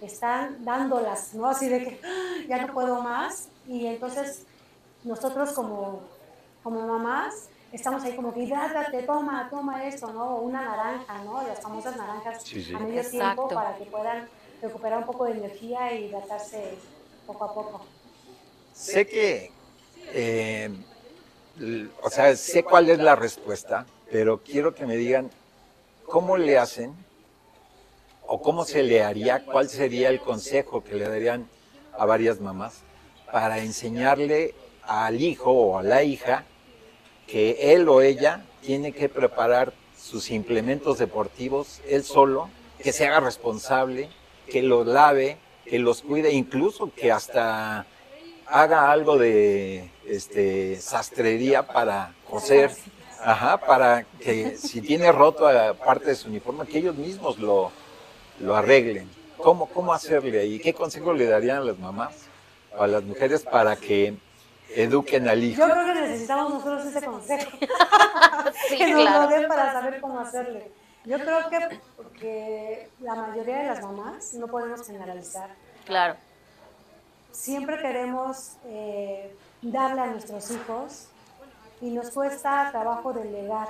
[0.00, 1.46] están dándolas, ¿no?
[1.46, 3.48] Así de que "Ah, ya no puedo más.
[3.68, 4.44] Y entonces
[5.04, 6.02] nosotros como,
[6.64, 10.36] como mamás estamos ahí como que hidrátate, toma, toma esto, ¿no?
[10.40, 11.40] Una naranja, ¿no?
[11.42, 12.74] Las famosas naranjas Sí, sí.
[12.74, 13.10] a medio Exacto.
[13.10, 14.28] tiempo para que puedan
[14.60, 16.78] recuperar un poco de energía y hidratarse
[17.26, 17.86] poco a poco.
[18.74, 19.52] Sé que,
[20.12, 20.68] eh,
[22.02, 25.30] o sea, sé cuál es la respuesta, pero quiero que me digan
[26.04, 26.94] cómo le hacen
[28.26, 31.48] o cómo se le haría, cuál sería el consejo que le darían
[31.98, 32.82] a varias mamás
[33.32, 36.44] para enseñarle al hijo o a la hija
[37.26, 42.50] que él o ella tiene que preparar sus implementos deportivos él solo,
[42.82, 44.10] que se haga responsable,
[44.46, 47.86] que los lave, que los cuide, incluso que hasta
[48.46, 52.72] haga algo de este, sastrería para coser,
[53.24, 57.70] ajá, para que si tiene roto a parte de su uniforme, que ellos mismos lo,
[58.40, 59.08] lo arreglen.
[59.38, 60.58] ¿Cómo, ¿Cómo hacerle ahí?
[60.60, 62.14] ¿Qué consejo le darían a las mamás
[62.76, 64.14] o a las mujeres para que
[64.74, 65.66] eduquen al hijo?
[65.66, 67.50] Yo creo que necesitamos nosotros ese consejo.
[68.68, 70.70] Sí, que nos lo den para saber cómo hacerle.
[71.04, 75.50] Yo creo que porque la mayoría de las mamás, no podemos generalizar,
[75.84, 76.16] Claro.
[77.30, 81.06] siempre queremos eh, darle a nuestros hijos
[81.82, 83.68] y nos cuesta trabajo delegar.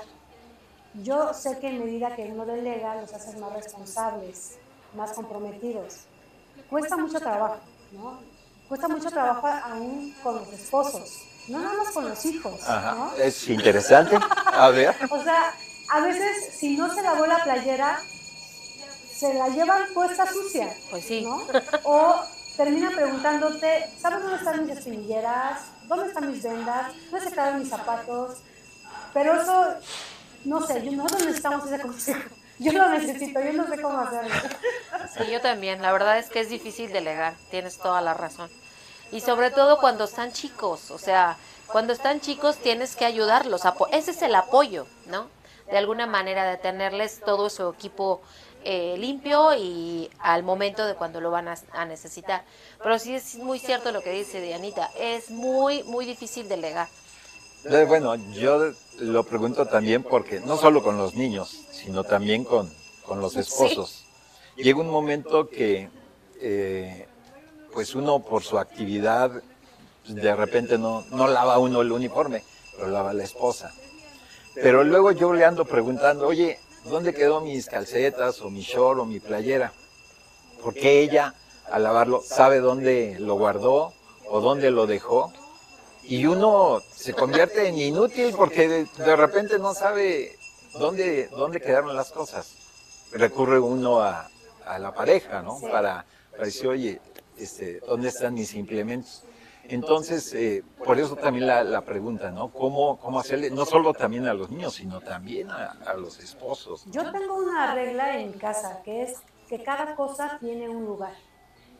[1.02, 4.58] Yo sé que en medida que uno delega los haces más responsables,
[4.94, 6.00] más comprometidos.
[6.68, 7.56] Cuesta mucho trabajo,
[7.92, 8.20] ¿no?
[8.68, 12.74] Cuesta mucho trabajo aún con los esposos, no nada más con los hijos, ¿no?
[12.74, 14.18] Ajá, es interesante.
[14.46, 14.94] A ver.
[15.10, 15.54] O sea,
[15.90, 17.98] a veces si no se lavó la playera,
[19.14, 20.74] se la llevan puesta sucia.
[20.90, 21.22] Pues sí.
[21.22, 21.46] ¿no?
[21.84, 22.16] O
[22.58, 25.71] termina preguntándote, ¿sabes dónde están mis espinilleras?
[25.88, 26.92] ¿Dónde están mis vendas?
[27.10, 28.38] ¿Dónde se quedaron mis zapatos?
[29.12, 29.66] Pero eso,
[30.44, 32.30] no sé, yo- nosotros necesitamos ese consejo.
[32.58, 34.34] Yo lo necesito, yo no sé cómo hacerlo.
[35.16, 35.82] Sí, yo también.
[35.82, 38.50] La verdad es que es difícil delegar, tienes toda la razón.
[39.10, 43.62] Y sobre todo cuando están chicos, o sea, cuando están chicos tienes que ayudarlos.
[43.90, 45.26] Ese es el apoyo, ¿no?
[45.70, 48.22] De alguna manera, de tenerles todo su equipo
[48.64, 52.44] eh, limpio y al momento de cuando lo van a, a necesitar.
[52.82, 56.88] Pero sí es muy cierto lo que dice Dianita, es muy, muy difícil delegar.
[57.64, 62.72] Eh, Bueno, yo lo pregunto también porque no solo con los niños, sino también con,
[63.06, 64.04] con los esposos.
[64.56, 65.88] Llega un momento que,
[66.40, 67.06] eh,
[67.72, 69.30] pues uno por su actividad,
[70.06, 72.42] de repente no, no lava uno el uniforme,
[72.78, 73.72] lo lava la esposa.
[74.54, 79.04] Pero luego yo le ando preguntando, oye, ¿dónde quedó mis calcetas o mi short o
[79.04, 79.72] mi playera?
[80.62, 81.34] Porque ella,
[81.70, 83.92] al lavarlo, sabe dónde lo guardó
[84.28, 85.32] o dónde lo dejó.
[86.04, 90.36] Y uno se convierte en inútil porque de, de repente no sabe
[90.74, 92.56] dónde, dónde quedaron las cosas.
[93.12, 94.28] Recurre uno a,
[94.66, 95.60] a la pareja, ¿no?
[95.60, 97.00] Para, para decir, oye,
[97.36, 99.24] este, ¿dónde están mis implementos?
[99.68, 102.52] Entonces, eh, por eso también la, la pregunta, ¿no?
[102.52, 106.84] ¿Cómo, ¿Cómo hacerle, no solo también a los niños, sino también a, a los esposos?
[106.86, 111.14] Yo tengo una regla en mi casa que es que cada cosa tiene un lugar.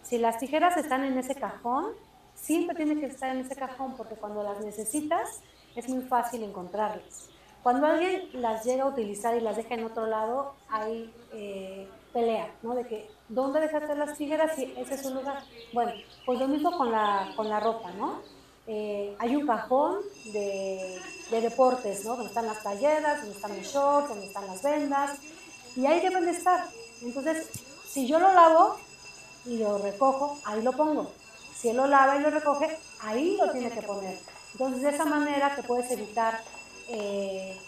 [0.03, 1.93] Si las tijeras están en ese cajón,
[2.35, 5.41] siempre tienen que estar en ese cajón porque cuando las necesitas
[5.75, 7.31] es muy fácil encontrarlas.
[7.63, 12.55] Cuando alguien las llega a utilizar y las deja en otro lado, hay eh, pelea,
[12.63, 12.75] ¿no?
[12.75, 14.55] De que, ¿dónde dejaste las tijeras?
[14.57, 15.43] Si ese es un lugar.
[15.73, 15.93] Bueno,
[16.27, 18.21] pues lo mismo con la, con la ropa, ¿no?
[18.67, 19.99] Eh, hay un cajón
[20.33, 22.13] de, de deportes, ¿no?
[22.13, 25.19] Donde están las playeras, donde están los shorts, donde están las vendas,
[25.75, 26.69] y ahí deben de estar.
[27.03, 27.49] Entonces,
[27.89, 28.77] si yo lo lavo
[29.45, 31.11] y lo recojo, ahí lo pongo.
[31.55, 34.19] Si él lo lava y lo recoge, ahí lo tiene que poner.
[34.53, 36.41] Entonces, de esa manera te puedes evitar
[36.89, 37.59] eh,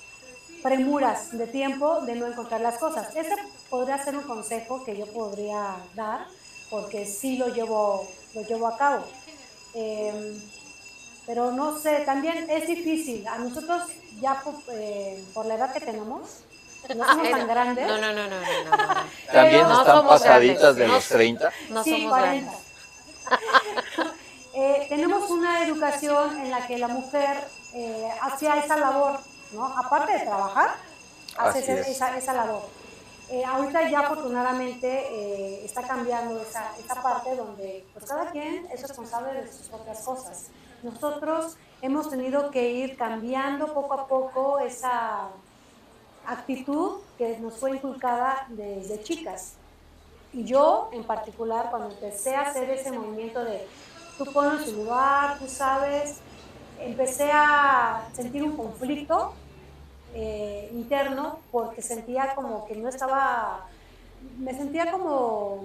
[0.63, 3.15] premuras de tiempo de no encontrar las cosas.
[3.15, 3.35] Ese
[3.75, 6.29] podría ser un consejo que yo podría dar,
[6.71, 9.05] porque sí lo llevo, lo llevo a cabo.
[9.75, 10.41] Eh,
[11.27, 13.27] pero no sé, también es difícil.
[13.27, 13.83] A nosotros
[14.21, 16.45] ya por, eh, por la edad que tenemos,
[16.95, 17.85] no somos tan grandes.
[17.89, 18.95] No, no, no, no, no, no, no.
[19.33, 21.53] También no están pasaditas grandes, de los 30.
[21.71, 22.53] No sí, somos 40.
[22.53, 24.15] grandes.
[24.57, 29.19] Eh, tenemos una educación en la que la mujer eh, hacía esa labor,
[29.53, 29.67] ¿no?
[29.77, 30.77] Aparte de trabajar,
[31.37, 31.89] hace es.
[31.89, 32.63] esa, esa labor.
[33.31, 38.83] Eh, ahorita ya afortunadamente eh, está cambiando esa, esa parte donde pues cada quien es
[38.83, 40.49] responsable de sus propias cosas.
[40.83, 45.29] Nosotros hemos tenido que ir cambiando poco a poco esa
[46.27, 49.55] actitud que nos fue inculcada desde chicas.
[50.33, 53.67] Y yo, en particular, cuando empecé a hacer ese movimiento de
[54.19, 56.19] tú pones su lugar, tú sabes,
[56.81, 59.33] empecé a sentir un conflicto
[60.15, 63.67] eh, interno porque sentía como que no estaba,
[64.39, 65.65] me sentía como,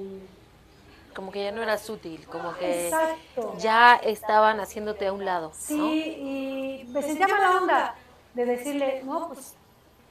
[1.15, 5.51] Como que ya no eras útil, como que exacto, ya estaban haciéndote a un lado.
[5.55, 5.93] sí, ¿no?
[5.93, 7.95] y me sentía mala onda
[8.33, 9.53] de decirle, no, pues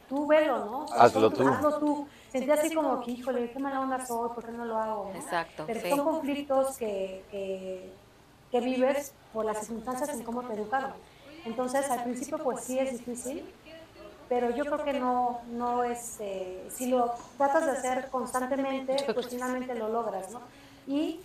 [0.09, 0.87] tú velo, ¿no?
[0.97, 1.47] Hazlo tú.
[1.49, 2.09] Hazlo tú.
[2.31, 5.11] Sentía así como que, híjole, qué mala onda soy, ¿por qué no lo hago?
[5.13, 5.19] no?
[5.19, 5.89] Exacto, Pero sí.
[5.91, 7.91] son conflictos que, que,
[8.51, 10.93] que vives por las circunstancias en cómo te educaron.
[11.47, 13.49] Entonces, al principio, pues sí es difícil,
[14.29, 19.29] pero yo creo que no, no es, eh, si lo tratas de hacer constantemente, pues
[19.29, 20.41] finalmente lo logras, ¿no?
[20.87, 21.21] Y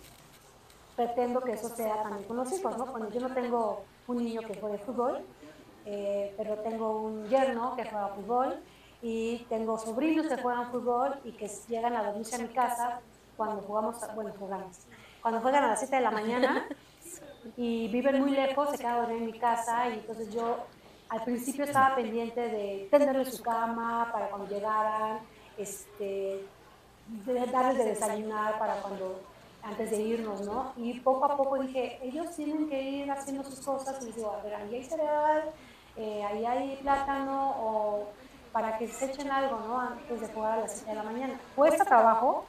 [0.96, 2.86] pretendo que eso sea también con los hijos, ¿no?
[2.86, 5.20] Bueno, yo no tengo un niño que juegue fútbol,
[5.84, 8.56] eh, pero tengo un yerno que juega fútbol
[9.02, 13.00] y tengo sobrinos que juegan fútbol y que llegan a dormirse a mi casa
[13.36, 14.78] cuando jugamos, bueno, jugamos,
[15.20, 16.68] cuando juegan a las 7 de la mañana
[17.56, 20.58] y viven muy lejos, se quedan a dormir en mi casa y entonces yo
[21.08, 25.18] al principio estaba pendiente de tenderle su cama para cuando llegaran,
[25.58, 26.44] este,
[27.06, 29.20] de darles de desayunar para cuando
[29.62, 30.72] antes de irnos, ¿no?
[30.76, 34.30] Y poco a poco dije, ellos tienen que ir haciendo sus cosas y les digo,
[34.30, 35.44] a ver, ahí hay cereal,
[35.96, 38.08] eh, ahí hay plátano o
[38.52, 39.80] para que se echen algo, ¿no?
[39.80, 41.40] Antes de jugar a las 7 de la mañana.
[41.56, 42.44] Cuesta trabajo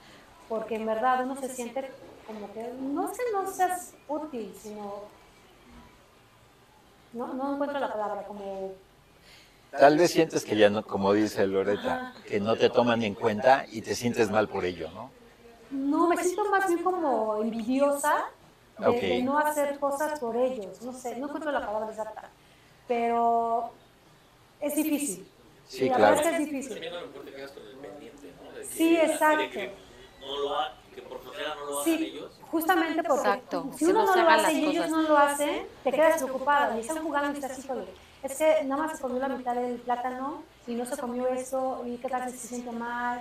[0.50, 1.90] porque en verdad uno se siente
[2.28, 5.15] como que no que no seas útil, sino
[7.16, 8.74] no, no encuentro la palabra, como
[9.72, 13.66] Tal vez sientes que ya no, como dice Loreta, que no te toman en cuenta
[13.72, 15.12] y te sientes mal por ello, ¿no?
[15.72, 18.26] no, me siento más bien como envidiosa
[18.80, 22.30] de, no hacer cosas por ellos, no sé, no encuentro la palabra exacta,
[22.88, 23.72] pero
[24.62, 25.28] es difícil.
[25.68, 26.16] Sí, la claro.
[26.16, 26.84] verdad es que es difícil.
[28.70, 29.50] Sí, exacto.
[29.52, 29.74] que
[30.22, 31.32] no lo ha- que por no
[31.66, 32.32] lo hagan Sí, ellos.
[32.56, 34.92] Justamente porque Exacto, si que uno no no lo hace y ellos cosas.
[34.92, 37.86] no lo hacen, te quedas preocupada y están jugando y estás híjole.
[38.24, 41.84] Es que nada más se comió la mitad del plátano y no se comió eso
[41.86, 43.20] y qué tal si se siente mal.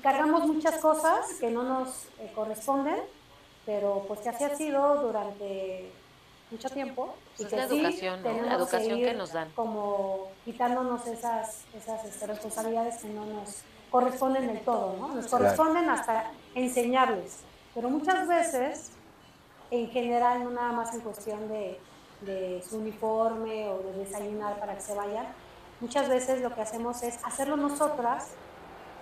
[0.00, 3.00] Cargamos muchas cosas que no nos eh, corresponden,
[3.66, 5.90] pero pues que así ha sido durante
[6.52, 7.14] mucho tiempo.
[7.38, 8.42] Es la educación, ¿no?
[8.42, 9.50] La educación que ir nos dan.
[9.56, 15.08] Como quitándonos esas, esas este, responsabilidades que no nos corresponden del todo, ¿no?
[15.08, 15.44] Nos Claro.
[15.44, 17.38] corresponden hasta enseñarles.
[17.74, 18.90] Pero muchas veces,
[19.70, 21.80] en general, no nada más en cuestión de,
[22.20, 25.26] de su uniforme o de desayunar para que se vayan,
[25.80, 28.28] muchas veces lo que hacemos es hacerlo nosotras,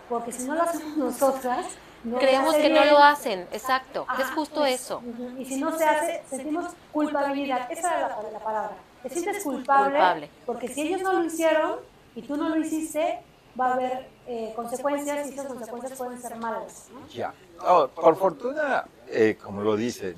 [0.09, 1.67] porque si no lo hacemos nosotras,
[2.03, 5.03] no Creemos que no lo hacen, exacto, es justo pues, eso.
[5.39, 7.71] Y si no se hace, sentimos culpabilidad.
[7.71, 8.73] Esa era la, la palabra.
[9.03, 10.31] Te sientes culpable, Culpable.
[10.47, 11.77] porque si ellos no lo hicieron
[12.15, 13.21] y tú no lo hiciste,
[13.59, 16.89] va a haber eh, consecuencias y esas consecuencias pueden ser malas.
[16.93, 17.07] ¿no?
[17.09, 17.35] Ya.
[17.67, 20.17] Oh, por fortuna, eh, como lo dicen,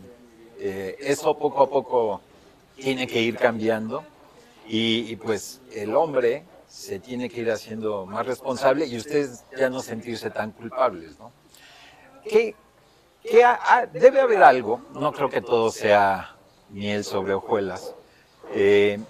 [0.59, 2.21] eh, eso poco a poco
[2.77, 4.05] tiene que ir cambiando
[4.69, 9.69] y, y, pues el hombre se tiene que ir haciendo más responsable y ustedes ya
[9.69, 11.33] no sentirse tan culpables, ¿no?
[12.25, 12.55] ¿Qué,
[13.23, 16.37] qué ha- ha- debe haber algo, no creo que todo sea
[16.71, 17.95] miel sobre hojuelas,
[18.55, 19.01] eh,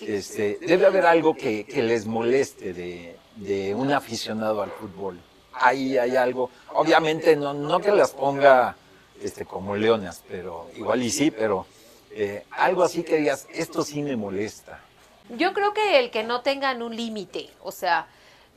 [0.00, 5.18] este, debe haber algo que, que les moleste de, de un aficionado al fútbol.
[5.60, 8.76] Ahí hay algo, obviamente no, no que las ponga
[9.20, 11.66] este, como leonas, pero igual y sí, pero
[12.10, 14.80] eh, algo así que digas, esto sí me molesta.
[15.30, 18.06] Yo creo que el que no tengan un límite, o sea,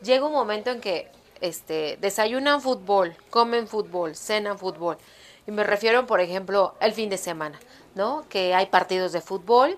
[0.01, 1.09] llega un momento en que
[1.41, 4.97] este, desayunan fútbol, comen fútbol, cenan fútbol.
[5.47, 7.59] Y me refiero, por ejemplo, el fin de semana,
[7.95, 8.23] ¿no?
[8.29, 9.77] Que hay partidos de fútbol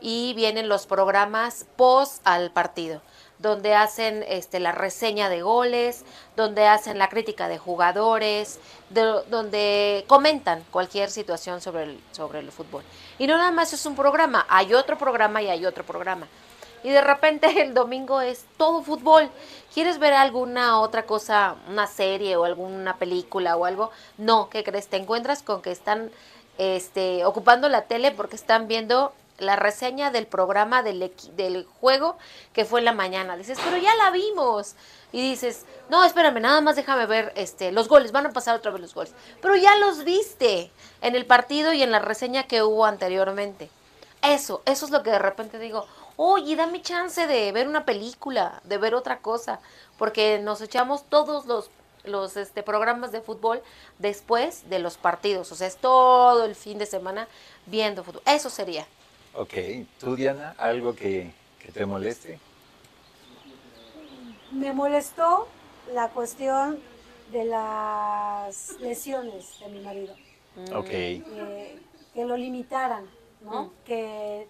[0.00, 3.00] y vienen los programas post al partido,
[3.44, 6.04] donde hacen este, la reseña de goles,
[6.34, 8.58] donde hacen la crítica de jugadores,
[8.90, 12.82] de- donde comentan cualquier situación sobre el, sobre el fútbol.
[13.18, 16.26] Y no nada más es un programa, hay otro programa y hay otro programa.
[16.82, 19.30] Y de repente el domingo es todo fútbol.
[19.72, 23.90] ¿Quieres ver alguna otra cosa, una serie o alguna película o algo?
[24.18, 24.88] No, ¿qué crees?
[24.88, 26.10] Te encuentras con que están
[26.58, 32.16] este, ocupando la tele porque están viendo la reseña del programa del, del juego
[32.52, 33.36] que fue en la mañana.
[33.36, 34.74] Dices, pero ya la vimos.
[35.12, 38.70] Y dices, no, espérame, nada más déjame ver este, los goles, van a pasar otra
[38.70, 39.12] vez los goles.
[39.40, 40.70] Pero ya los viste
[41.02, 43.70] en el partido y en la reseña que hubo anteriormente.
[44.22, 48.60] Eso, eso es lo que de repente digo, oye, dame chance de ver una película,
[48.64, 49.60] de ver otra cosa,
[49.98, 51.70] porque nos echamos todos los,
[52.04, 53.62] los este, programas de fútbol
[53.98, 57.28] después de los partidos, o sea, es todo el fin de semana
[57.66, 58.22] viendo fútbol.
[58.26, 58.86] Eso sería.
[59.36, 59.54] Ok,
[59.98, 62.38] tú Diana, algo que, que te moleste.
[64.52, 65.48] Me molestó
[65.92, 66.78] la cuestión
[67.32, 70.14] de las lesiones de mi marido.
[70.72, 71.78] Ok, que,
[72.14, 73.64] que lo limitaran, ¿no?
[73.64, 73.70] Mm.
[73.84, 74.46] Que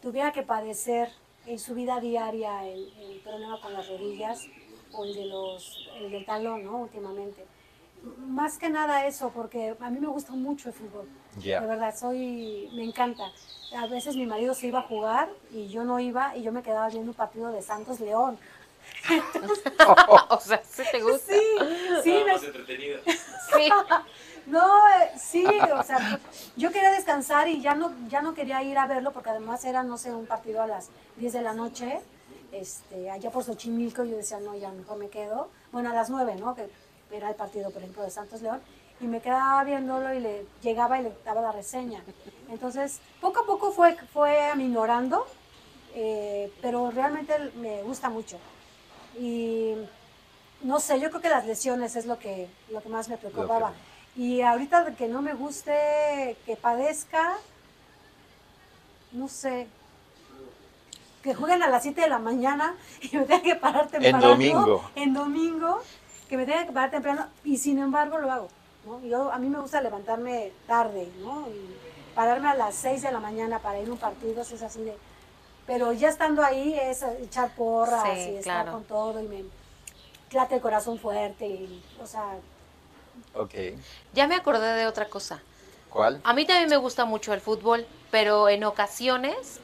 [0.00, 1.10] tuviera que padecer
[1.46, 4.46] en su vida diaria el, el problema con las rodillas
[4.92, 6.78] o el, de los, el del talón, ¿no?
[6.78, 7.44] Últimamente.
[8.28, 11.08] Más que nada eso, porque a mí me gusta mucho el fútbol.
[11.38, 11.60] Ya.
[11.60, 13.24] De verdad, soy, me encanta.
[13.76, 16.62] A veces mi marido se iba a jugar y yo no iba y yo me
[16.62, 18.38] quedaba viendo un partido de Santos León.
[20.30, 21.32] o sea, ¿sí te gusta?
[21.32, 21.40] Sí,
[22.02, 22.98] sí, Nada me- más entretenida.
[23.06, 23.68] Sí.
[24.46, 24.68] No,
[25.18, 26.20] sí, o sea,
[26.54, 29.82] yo quería descansar y ya no, ya no quería ir a verlo porque además era,
[29.82, 32.00] no sé, un partido a las 10 de la noche,
[32.52, 35.48] este, allá por Xochimilco, yo decía, no, ya mejor me quedo.
[35.72, 36.54] Bueno, a las 9, ¿no?
[36.54, 36.68] Que
[37.10, 38.60] era el partido, por ejemplo, de Santos León,
[39.00, 42.02] y me quedaba viéndolo y le llegaba y le daba la reseña.
[42.48, 45.26] Entonces, poco a poco fue, fue aminorando,
[45.94, 48.38] eh, pero realmente me gusta mucho.
[49.18, 49.74] Y
[50.62, 53.72] no sé, yo creo que las lesiones es lo que, lo que más me preocupaba.
[54.16, 57.36] Y ahorita que no me guste que padezca,
[59.12, 59.66] no sé,
[61.22, 64.28] que jueguen a las 7 de la mañana y me tenga que parar temprano.
[64.28, 64.90] domingo.
[64.94, 65.82] En domingo,
[66.34, 68.48] que me tenga que parar temprano y sin embargo lo hago.
[68.84, 69.00] ¿no?
[69.02, 71.46] Yo, a mí me gusta levantarme tarde, ¿no?
[71.48, 71.76] Y
[72.12, 74.96] pararme a las 6 de la mañana para ir a un partido, es así de...
[75.64, 78.72] Pero ya estando ahí es echar porras Sí, y estar claro.
[78.72, 79.44] con todo y me
[80.32, 82.36] late el corazón fuerte y, o sea,
[83.34, 83.54] ok.
[84.12, 85.40] Ya me acordé de otra cosa.
[85.88, 86.20] ¿Cuál?
[86.24, 89.60] A mí también me gusta mucho el fútbol, pero en ocasiones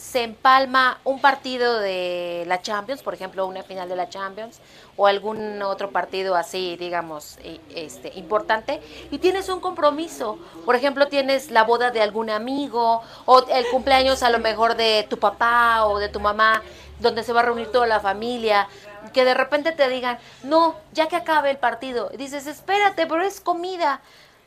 [0.00, 4.58] se empalma un partido de la Champions, por ejemplo, una final de la Champions,
[4.96, 7.38] o algún otro partido así, digamos,
[7.74, 8.80] este, importante,
[9.10, 10.38] y tienes un compromiso.
[10.64, 15.06] Por ejemplo, tienes la boda de algún amigo, o el cumpleaños a lo mejor de
[15.08, 16.62] tu papá o de tu mamá,
[16.98, 18.68] donde se va a reunir toda la familia,
[19.12, 23.40] que de repente te digan, no, ya que acabe el partido, dices, espérate, pero es
[23.40, 24.00] comida.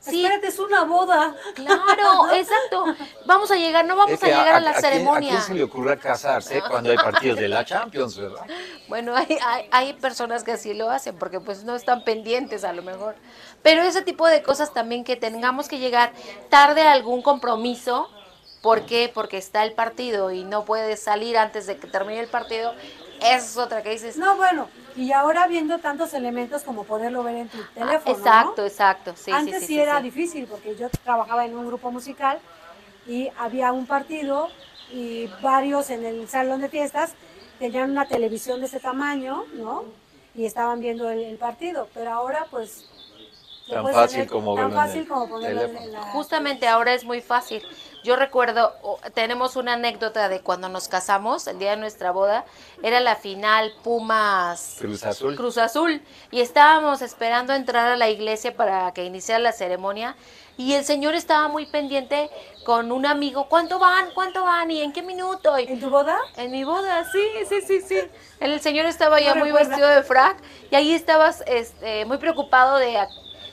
[0.03, 1.33] Sí, espérate, es una boda.
[1.55, 2.85] Claro, exacto.
[3.25, 5.29] Vamos a llegar, no vamos Es a llegar a, la ceremonia.
[5.29, 8.45] ¿A quién se le ocurre casarse cuando hay partidos de la Champions, verdad?
[8.89, 12.73] Bueno, hay, hay, hay personas que así lo hacen porque pues no están pendientes a
[12.73, 13.15] lo mejor.
[13.61, 16.11] Pero ese tipo de cosas también que tengamos que llegar
[16.49, 18.09] tarde a algún compromiso
[18.63, 19.11] ¿Por qué?
[19.13, 22.73] Porque está el partido y no puedes salir antes de que termine el partido.
[23.17, 24.15] Esa es otra que dices.
[24.15, 28.15] No, bueno, y ahora viendo tantos elementos como poderlo ver en tu teléfono.
[28.15, 28.67] Ah, exacto, ¿no?
[28.67, 29.13] exacto.
[29.15, 30.03] Sí, sí, Antes sí, sí, sí, era sí.
[30.03, 32.39] difícil porque yo trabajaba en un grupo musical
[33.07, 34.49] y había un partido
[34.91, 37.15] y varios en el salón de fiestas
[37.59, 39.85] tenían una televisión de ese tamaño, ¿no?
[40.35, 42.85] Y estaban viendo el, el partido, pero ahora pues...
[43.69, 45.85] Tan fácil como tan fácil como ponerlo teléfono.
[45.85, 46.01] en la...
[46.11, 47.63] Justamente ahora es muy fácil.
[48.03, 48.73] Yo recuerdo,
[49.13, 52.43] tenemos una anécdota de cuando nos casamos, el día de nuestra boda,
[52.81, 55.35] era la final Pumas Cruz Azul.
[55.37, 60.17] Cruz Azul y estábamos esperando entrar a la iglesia para que iniciara la ceremonia
[60.57, 62.29] y el señor estaba muy pendiente
[62.65, 64.11] con un amigo, ¿cuánto van?
[64.13, 64.69] ¿Cuánto van?
[64.69, 65.57] ¿Y en qué minuto?
[65.57, 66.17] Y ¿En tu boda?
[66.35, 67.99] en mi boda, sí, sí, sí, sí.
[68.41, 69.69] El señor estaba ya No muy recuerda.
[69.69, 70.37] vestido de frac
[70.69, 72.97] y ahí estabas este, muy preocupado de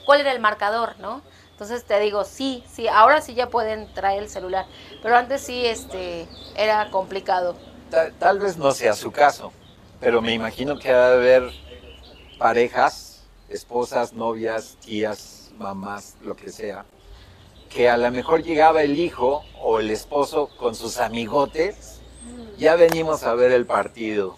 [0.05, 1.23] cuál era el marcador, ¿no?
[1.61, 4.65] Entonces te digo, sí, sí, ahora sí ya pueden traer el celular,
[5.03, 7.55] pero antes sí este, era complicado.
[7.91, 9.53] Ta- Tal, vez no sea su caso,
[10.01, 11.53] pero me imagino que ha de haber
[12.39, 16.87] parejas, esposas, novias, tías, mamás, lo que sea,
[17.69, 22.01] que a lo mejor llegaba el hijo o el esposo con sus amigotes,
[22.57, 24.35] ya venimos a ver el partido,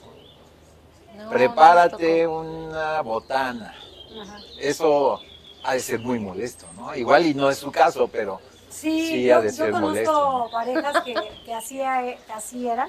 [1.17, 2.41] No, no prepárate tocó.
[2.41, 3.77] una botana.
[4.21, 4.41] Ajá.
[4.59, 5.21] Eso
[5.65, 6.95] ha de ser muy molesto, ¿no?
[6.95, 9.89] Igual y no es su caso, pero Sí, Sí, yo, ha de yo ser conozco
[9.89, 11.15] molesto, parejas que,
[12.35, 12.89] así eran.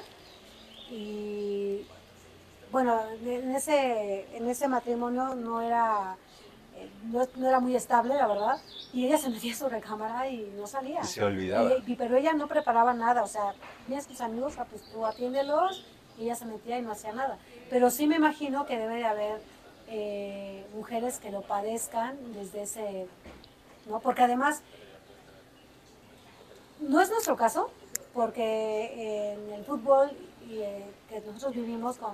[0.90, 1.86] Y
[2.72, 6.16] bueno, en ese, en ese matrimonio no era,
[7.06, 8.62] no, no era muy estable, la verdad.
[8.94, 11.02] Y ella se metía a su recámara y no salía.
[11.02, 11.72] y se olvidaba.
[11.86, 13.54] Y- pero ella no preparaba nada, o sea,
[13.86, 15.86] tienes tus amigos, ah, pues tú atiéndelos,
[16.18, 17.38] y ella se metía y no hacía nada.
[17.70, 19.42] Pero sí me imagino que debe de haber
[19.96, 23.08] eh, mujeres que lo padezcan desde ese,
[23.88, 24.00] ¿no?
[24.00, 24.62] Porque además,
[26.80, 27.70] no es nuestro caso,
[28.14, 30.12] porque en el fútbol
[30.50, 32.14] eh, que nosotros vivimos con,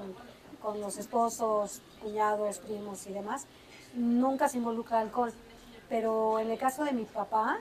[0.61, 3.45] con los esposos, cuñados, primos y demás,
[3.93, 5.31] nunca se involucra alcohol.
[5.87, 7.59] Pero en el caso de mi papá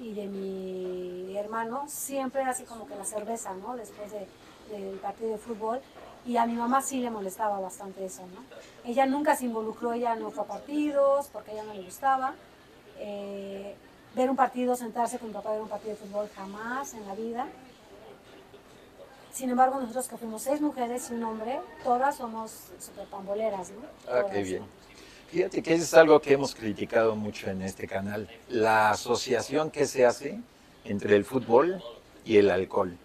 [0.00, 3.76] y de mi hermano, siempre era así como que la cerveza, ¿no?
[3.76, 4.26] Después de-
[4.70, 5.80] del partido de fútbol.
[6.26, 8.42] Y a mi mamá sí le molestaba bastante eso, ¿no?
[8.88, 12.34] Ella nunca se involucró, ella no fue a partidos porque a ella no le gustaba.
[12.98, 13.74] Eh,
[14.14, 17.06] ver un partido, sentarse con mi papá a ver un partido de fútbol, jamás en
[17.06, 17.46] la vida.
[19.32, 23.82] Sin embargo, nosotros que fuimos seis mujeres y un hombre, todas somos super pamboleras, ¿no?
[24.08, 24.62] Ah, qué bien.
[24.62, 24.68] ¿no?
[25.28, 30.06] Fíjate que es algo que hemos criticado mucho en este canal, la asociación que se
[30.06, 30.38] hace
[30.84, 31.82] entre el fútbol
[32.24, 32.96] y el alcohol.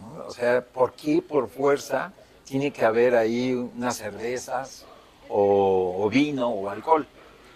[0.00, 0.26] ¿no?
[0.26, 2.12] O sea, ¿por qué por fuerza
[2.44, 4.84] tiene que haber ahí unas cervezas
[5.28, 7.06] o, o vino o alcohol?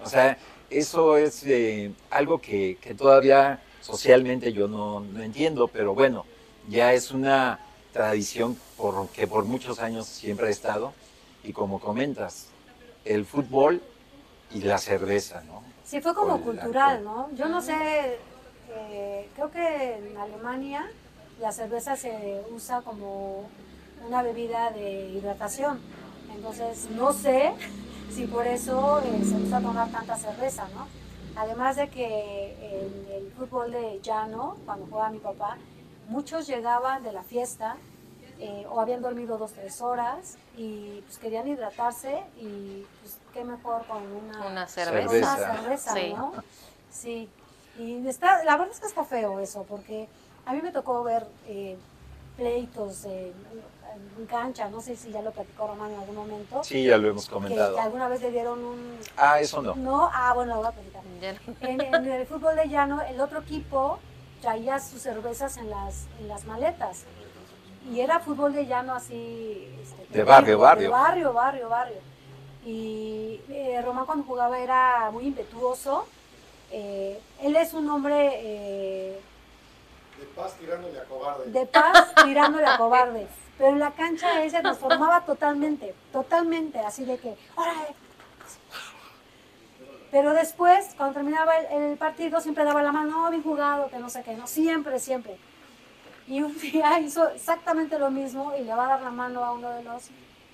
[0.03, 0.39] O sea,
[0.71, 6.25] eso es eh, algo que, que todavía socialmente yo no, no entiendo, pero bueno,
[6.69, 7.61] ya es una
[7.93, 10.93] tradición por, que por muchos años siempre ha estado.
[11.45, 12.49] Y como comentas,
[13.05, 13.81] el fútbol
[14.53, 15.63] y la cerveza, ¿no?
[15.85, 17.31] Sí, fue como cultural, alcohol.
[17.31, 17.37] ¿no?
[17.37, 18.19] Yo no sé,
[18.71, 20.91] eh, creo que en Alemania
[21.41, 23.49] la cerveza se usa como
[24.07, 25.81] una bebida de hidratación.
[26.35, 27.53] Entonces, no sé
[28.11, 30.87] si por eso eh, se usa tomar tanta cerveza, ¿no?
[31.37, 35.59] Además de que en el fútbol de llano, cuando jugaba mi papá,
[36.09, 37.77] muchos llegaban de la fiesta
[38.39, 43.85] eh, o habían dormido dos, tres horas y pues querían hidratarse y pues qué mejor
[43.87, 45.09] con una, Una cerveza.
[45.11, 45.35] cerveza.
[45.35, 46.15] una cerveza, Sí.
[46.17, 46.33] ¿no?
[46.91, 47.29] Sí.
[47.79, 50.09] Y está, la verdad es que está feo eso, porque
[50.47, 51.77] a mí me tocó ver eh,
[52.39, 53.33] pleitos en,
[54.19, 57.09] en cancha, no sé si ya lo platicó Román en algún momento, Sí, ya lo
[57.09, 57.75] hemos comentado.
[57.75, 58.99] que alguna vez le dieron un...
[59.17, 59.75] Ah, eso no.
[59.75, 61.03] No, ah, bueno, lo voy a platicar.
[61.63, 63.99] En, en el fútbol de llano, el otro equipo
[64.41, 67.05] traía sus cervezas en las, en las maletas.
[67.91, 69.69] Y era fútbol de llano así...
[69.83, 70.91] este, De barrio, de barrio.
[70.91, 71.99] barrio, barrio, barrio.
[72.65, 76.07] Y eh, Román cuando jugaba era muy impetuoso.
[76.73, 79.21] Eh, él es un hombre eh,
[80.19, 81.51] De paz tirándole a cobarde.
[81.53, 83.27] de paz tirándole a cobarde.
[83.59, 87.95] Pero en la cancha él se transformaba totalmente, totalmente, así de que, órale.
[90.11, 93.99] Pero después, cuando terminaba el, el partido, siempre daba la mano, "Oh, bien jugado, que
[93.99, 95.37] no sé qué, no, siempre, siempre.
[96.27, 99.53] Y un día hizo exactamente lo mismo y le va a dar la mano a
[99.53, 100.05] uno de los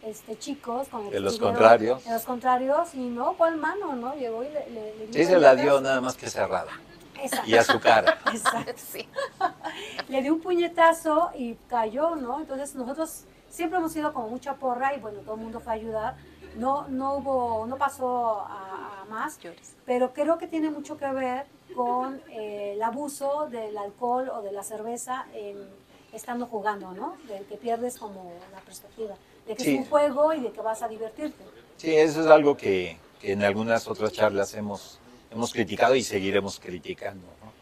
[0.04, 0.88] este, chicos.
[0.88, 2.04] Con el De los contrarios.
[2.04, 3.94] De los contrarios, y no, ¿cuál mano?
[3.94, 6.70] no Llegó y le, le, le Sí, se la dio nada más que cerrada.
[7.22, 7.50] Exacto.
[7.50, 8.18] Y a su cara.
[8.32, 9.08] Exacto Sí.
[10.08, 12.40] le dio un puñetazo y cayó, ¿no?
[12.40, 15.76] Entonces nosotros siempre hemos sido como mucha porra y bueno, todo el mundo fue a
[15.76, 16.16] ayudar.
[16.56, 19.38] No, no hubo, no pasó a, a más,
[19.86, 24.52] pero creo que tiene mucho que ver con eh, el abuso del alcohol o de
[24.52, 25.56] la cerveza en,
[26.12, 27.16] estando jugando, ¿no?
[27.28, 29.14] De que pierdes como la perspectiva,
[29.46, 29.74] de que Sí.
[29.74, 31.42] es un juego y de que vas a divertirte.
[31.78, 34.98] Sí, eso es algo que, que en algunas otras charlas hemos,
[35.32, 37.26] hemos criticado y seguiremos criticando.
[37.42, 37.52] ¿no?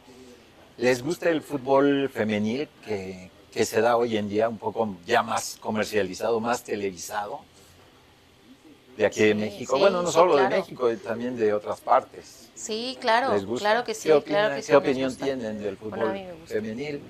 [0.78, 5.22] ¿Les gusta el fútbol femenil que, que se da hoy en día un poco ya
[5.22, 7.40] más comercializado, más televisado?
[8.96, 9.74] De aquí de México.
[9.76, 10.50] sí, bueno, no solo claro.
[10.50, 12.50] de México, también de otras partes.
[12.54, 13.64] Sí, claro, ¿Les gusta?
[13.70, 14.68] claro que sí, ¿Qué, opina- claro que sí.
[14.68, 16.54] ¿qué opinión tienen del fútbol a mí me gusta.
[16.54, 17.00] femenil?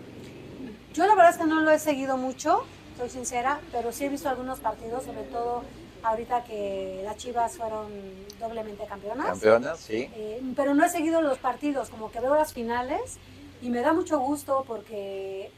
[0.94, 2.64] Yo la verdad es que no lo he seguido mucho,
[2.96, 5.62] soy sincera, pero sí he visto algunos partidos, sobre todo
[6.03, 7.90] ahorita que las Chivas fueron
[8.38, 9.26] doblemente campeonas.
[9.26, 9.78] ¿Campeonas?
[9.80, 10.11] Sí.
[10.14, 13.18] Eh, pero no he seguido los partidos, como que veo las finales
[13.62, 15.51] y me da mucho gusto porque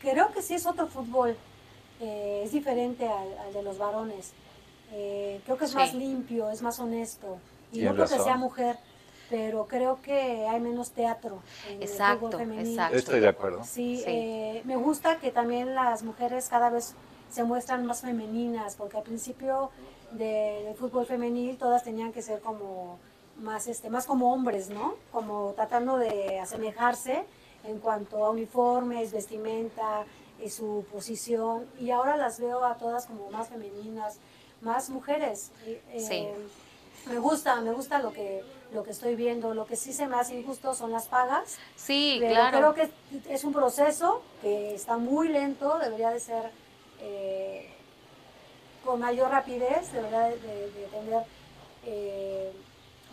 [0.00, 1.36] creo que sí es otro fútbol,
[2.00, 4.32] eh, es diferente al, al de los varones.
[4.92, 5.76] Eh, creo que es Sí.
[5.76, 7.38] más limpio, es más honesto.
[7.70, 8.76] Y Tienes no creo que sea mujer,
[9.28, 12.70] pero creo que hay menos teatro en Exacto, el fútbol femenino.
[12.70, 12.96] exacto.
[12.96, 13.62] Estoy de acuerdo.
[13.62, 14.04] Sí, Sí.
[14.06, 16.94] eh, me gusta que también las mujeres cada vez
[17.30, 19.70] se muestran más femeninas, porque al principio
[20.12, 22.98] de- del fútbol femenil todas tenían que ser como
[23.38, 24.94] más, este, más como hombres, ¿no?
[25.12, 27.24] Como tratando de asemejarse
[27.64, 30.04] en cuanto a uniformes, vestimenta,
[30.42, 31.66] y su posición.
[31.78, 34.18] Y ahora las veo a todas como más femeninas,
[34.62, 35.50] más mujeres.
[35.66, 36.28] Eh, Sí.
[37.06, 38.42] Me gusta, me gusta lo que,
[38.74, 39.54] lo que estoy viendo.
[39.54, 41.56] Lo que sí se me hace injusto son las pagas.
[41.76, 42.58] Sí, Pero claro.
[42.58, 46.50] creo que es un proceso que está muy lento, debería de ser
[47.00, 47.68] eh,
[48.84, 51.22] con mayor rapidez, de, de- de tener
[51.86, 52.52] eh,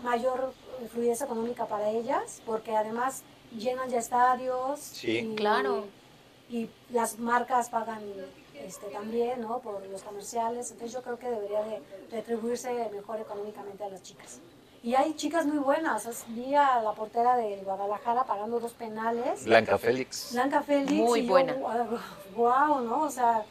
[0.03, 0.53] mayor
[0.91, 3.23] fluidez económica para ellas, porque además
[3.55, 4.79] llenan ya estadios.
[4.79, 5.19] Sí.
[5.19, 5.85] y- Claro.
[6.49, 8.01] Y las marcas pagan
[8.55, 9.59] este, también, ¿no?
[9.59, 10.71] Por los comerciales.
[10.71, 14.39] Entonces yo creo que debería de retribuirse mejor económicamente a las chicas.
[14.81, 16.07] Y hay chicas muy buenas.
[16.29, 19.43] Vi a la portera de Guadalajara pagando dos penales.
[19.43, 20.31] Blanca Félix.
[20.31, 20.91] Blanca Félix.
[20.93, 21.53] Muy y yo, buena.
[22.35, 23.01] Wow, ¿no?
[23.01, 23.43] O sea,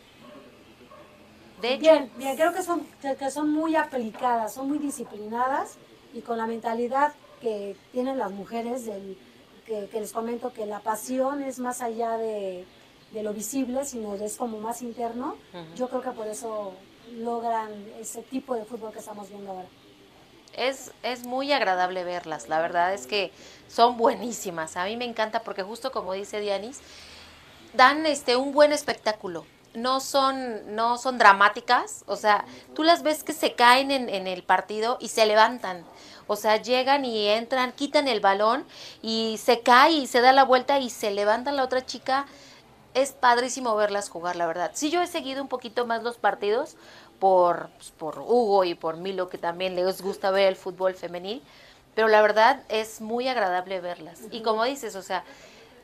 [1.61, 5.76] De hecho, bien, bien, creo que son, que, son muy aplicadas, son muy disciplinadas
[6.12, 9.16] y con la mentalidad que tienen las mujeres, del,
[9.66, 12.66] que, que les comento que la pasión es más allá de,
[13.12, 15.36] de lo visible, sino es como más interno.
[15.76, 16.72] Yo creo que por eso
[17.12, 19.68] logran ese tipo de fútbol que estamos viendo ahora.
[20.52, 22.48] es, es muy agradable verlas.
[22.48, 23.32] La verdad es que
[23.68, 24.76] son buenísimas.
[24.76, 26.80] A mí me encanta porque justo como dice Dianis,
[27.74, 29.46] dan este un buen espectáculo.
[29.77, 34.27] No son, no son dramáticas, o sea, tú las ves que se caen en, en
[34.27, 35.85] el partido y se levantan.
[36.27, 38.64] O sea, llegan y entran, quitan el balón
[39.03, 42.27] y se cae y se da la vuelta y se levanta la otra chica.
[42.95, 44.70] Es padrísimo verlas jugar, la verdad.
[44.74, 46.77] Sí, yo he seguido un poquito más los partidos
[47.20, 51.43] por, pues, por Hugo y por Milo, que también les gusta ver el fútbol femenil,
[51.95, 54.20] pero la verdad es muy agradable verlas.
[54.31, 55.24] Y como dices, o sea,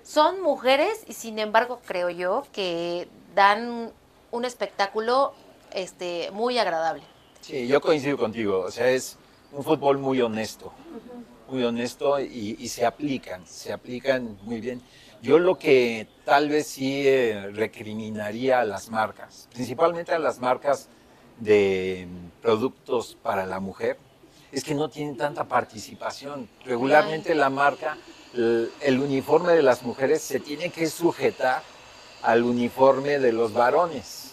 [0.02, 3.92] son mujeres y sin embargo creo yo que dan
[4.30, 5.34] un espectáculo
[5.72, 7.02] este, muy agradable.
[7.40, 8.60] Sí, yo coincido contigo.
[8.60, 9.16] O sea, es
[9.52, 10.72] un fútbol muy honesto.
[11.48, 14.80] Muy honesto y, y se aplican, se aplican muy bien.
[15.22, 20.88] Yo lo que tal vez sí eh, recriminaría a las marcas, principalmente a las marcas
[21.38, 22.08] de
[22.42, 23.98] productos para la mujer,
[24.50, 26.48] es que no tienen tanta participación.
[26.64, 27.96] Regularmente la marca,
[28.34, 31.62] el, el uniforme de las mujeres se tiene que sujetar
[32.22, 34.32] al uniforme de los varones.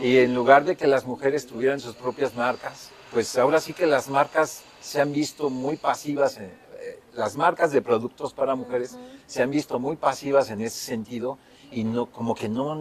[0.00, 3.86] Y en lugar de que las mujeres tuvieran sus propias marcas, pues ahora sí que
[3.86, 6.44] las marcas se han visto muy pasivas, en-
[6.80, 8.96] eh, las marcas de productos para mujeres
[9.26, 11.38] se han visto muy pasivas en ese sentido
[11.72, 12.76] y no como que no,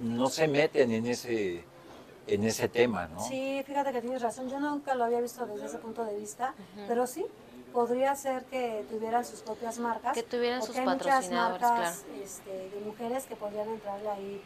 [0.00, 1.62] no se meten en ese,
[2.26, 3.20] en ese tema, ¿no?
[3.20, 4.48] Sí, fíjate que tienes razón.
[4.48, 6.54] Yo nunca lo había visto desde ese punto de vista,
[6.88, 7.24] pero sí,
[7.76, 10.14] podría ser que tuvieran sus propias marcas.
[10.14, 14.42] Que tuvieran sus hay muchas patrocinadores, marcas este, de mujeres que podrían entrarle ahí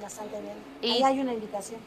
[0.00, 0.54] bastante bien.
[0.80, 1.80] Y- Ahí hay una invitación.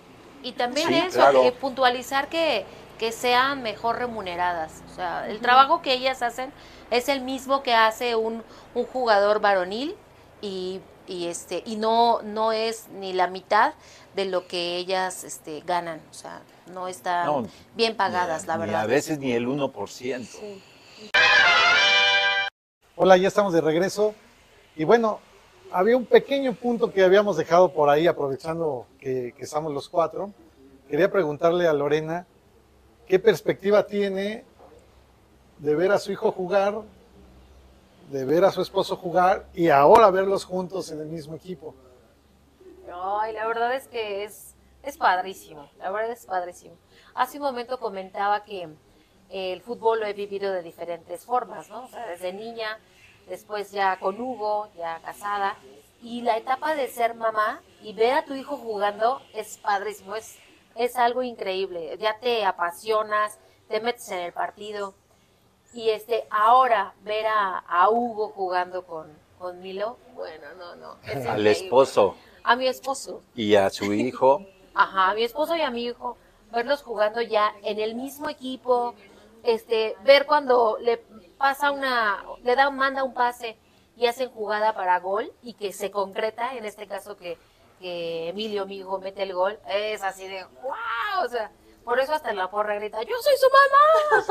[0.44, 1.44] Y también Sí, eso, claro.
[1.44, 2.66] que puntualizar que,
[3.00, 4.82] que sean mejor remuneradas.
[4.92, 6.52] O sea, el trabajo que ellas hacen
[6.90, 8.44] es el mismo que hace un,
[8.76, 9.96] un jugador varonil
[10.42, 13.76] y, y este y no no es ni la mitad
[14.14, 16.02] de lo que ellas este, ganan.
[16.12, 16.42] O sea,
[16.72, 17.46] no están No,
[17.76, 18.82] bien pagadas, Ni- la ni verdad.
[18.82, 20.26] a veces ni el 1%.
[20.40, 20.62] Sí.
[22.96, 24.14] Hola, ya estamos de regreso.
[24.76, 25.20] Y bueno,
[25.72, 30.32] había un pequeño punto que habíamos dejado por ahí, aprovechando que, que estamos los cuatro.
[30.90, 32.26] Quería preguntarle a Lorena
[33.08, 34.44] qué perspectiva tiene
[35.60, 36.82] de ver a su hijo jugar,
[38.12, 41.74] de ver a su esposo jugar y ahora verlos juntos en el mismo equipo.
[42.94, 44.51] Ay, la verdad es que es,
[44.84, 46.76] es padrísimo, la verdad es padrísimo.
[47.14, 48.68] Hace un momento comentaba que
[49.30, 51.84] el fútbol lo he vivido de diferentes formas, ¿no?
[51.84, 52.80] O sea, desde niña,
[53.28, 55.56] después ya con Hugo, ya casada,
[56.02, 60.38] y la etapa de ser mamá y ver a tu hijo jugando es padrísimo, es,
[60.76, 63.38] es algo increíble, ya te apasionas,
[63.70, 64.94] te metes en el partido.
[65.74, 69.08] Y este, ahora ver a, a Hugo jugando con,
[69.40, 70.96] con Milo, bueno, no, no.
[71.04, 71.52] es Al increíble.
[71.52, 73.22] esposo A mi esposo.
[73.36, 74.46] y a su hijo.
[74.74, 76.18] Ajá, mi esposo y a mi hijo,
[76.52, 78.96] verlos jugando ya en el mismo equipo,
[79.44, 80.98] este, ver cuando le
[81.38, 83.58] pasa una, le da, manda un pase
[83.96, 87.38] y hacen jugada para gol y que se concreta, en este caso que,
[87.80, 91.52] que Emilio, mi hijo, mete el gol, es así de wow, o sea,
[91.84, 93.48] por eso hasta en la porra grita, yo soy su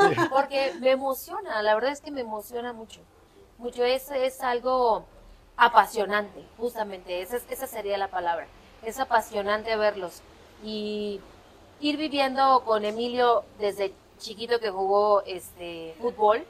[0.09, 3.01] mamá, porque me emociona, la verdad es que me emociona mucho,
[3.57, 5.05] mucho, es, es algo
[5.57, 8.47] apasionante, justamente, esa, es- esa sería la palabra,
[8.81, 10.23] es apasionante verlos
[10.63, 11.19] y
[11.79, 16.45] ir viviendo con Emilio desde chiquito que jugó este fútbol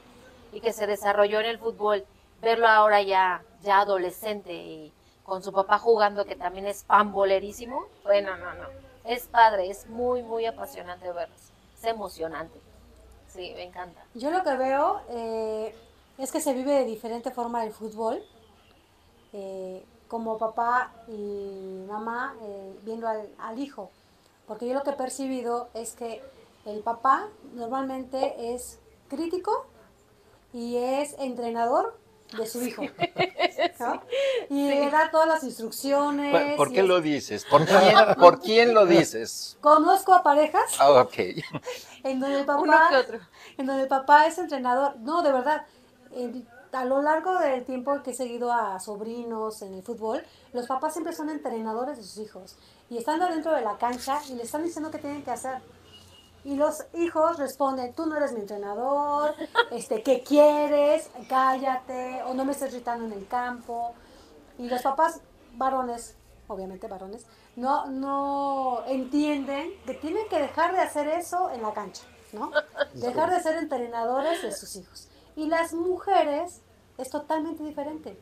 [0.51, 2.05] y que se desarrolló en el fútbol,
[2.41, 4.93] verlo ahora ya, ya adolescente y
[5.23, 8.67] con su papá jugando que también es pambolerísimo, bueno, no, no,
[9.05, 12.59] es padre, es muy, muy apasionante verlos, es emocionante,
[13.27, 14.03] sí, me encanta.
[14.13, 15.75] Yo lo que veo eh,
[16.17, 18.21] es que se vive de diferente forma el fútbol.
[19.33, 23.89] eh, como papá y mamá eh, viendo al, al hijo.
[24.47, 26.21] Porque yo lo que he percibido es que
[26.65, 28.79] el papá normalmente es
[29.09, 29.65] crítico
[30.53, 31.97] y es entrenador
[32.37, 32.83] de su hijo.
[33.79, 34.03] ¿no?
[34.49, 36.55] Y le da todas las instrucciones.
[36.57, 37.45] ¿Por, y qué es- lo dices?
[37.45, 37.81] ¿Por quién,
[38.17, 39.57] ¿Por quién lo dices?
[39.61, 41.13] Conozco a parejas Ah, ok.
[42.03, 43.19] en donde el Uno papá que otro.
[43.57, 44.97] en donde el papá es entrenador.
[44.97, 45.65] No, de verdad.
[46.71, 50.93] A lo largo del tiempo que he seguido a sobrinos en el fútbol, los papás
[50.93, 52.55] siempre son entrenadores de sus hijos.
[52.89, 55.61] Y están dentro de la cancha y le están diciendo qué tienen que hacer.
[56.43, 59.35] Y los hijos responden, tú no eres mi entrenador,
[59.71, 61.09] este, ¿qué quieres?
[61.29, 63.93] Cállate, o no me estés gritando en el campo.
[64.57, 65.21] Y los papás
[65.53, 66.15] varones,
[66.47, 72.03] obviamente varones, no, no entienden que tienen que dejar de hacer eso en la cancha,
[72.31, 72.51] ¿no?
[72.93, 75.10] Dejar de ser entrenadores de sus hijos.
[75.35, 76.61] Y las mujeres
[76.97, 78.17] es totalmente diferente.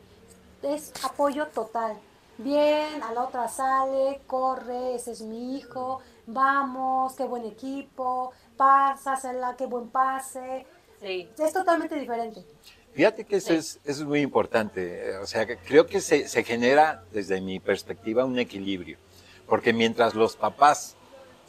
[0.62, 1.96] Es apoyo total.
[2.38, 9.56] Bien, a la otra sale, corre, ese es mi hijo, vamos, qué buen equipo, pásasela,
[9.56, 10.66] qué buen pase.
[11.02, 11.28] Sí.
[11.38, 12.44] Es totalmente diferente.
[12.92, 15.16] Fíjate que eso es, eso es muy importante.
[15.18, 18.98] O sea, que creo que se, se genera, desde mi perspectiva, un equilibrio.
[19.46, 20.96] Porque mientras los papás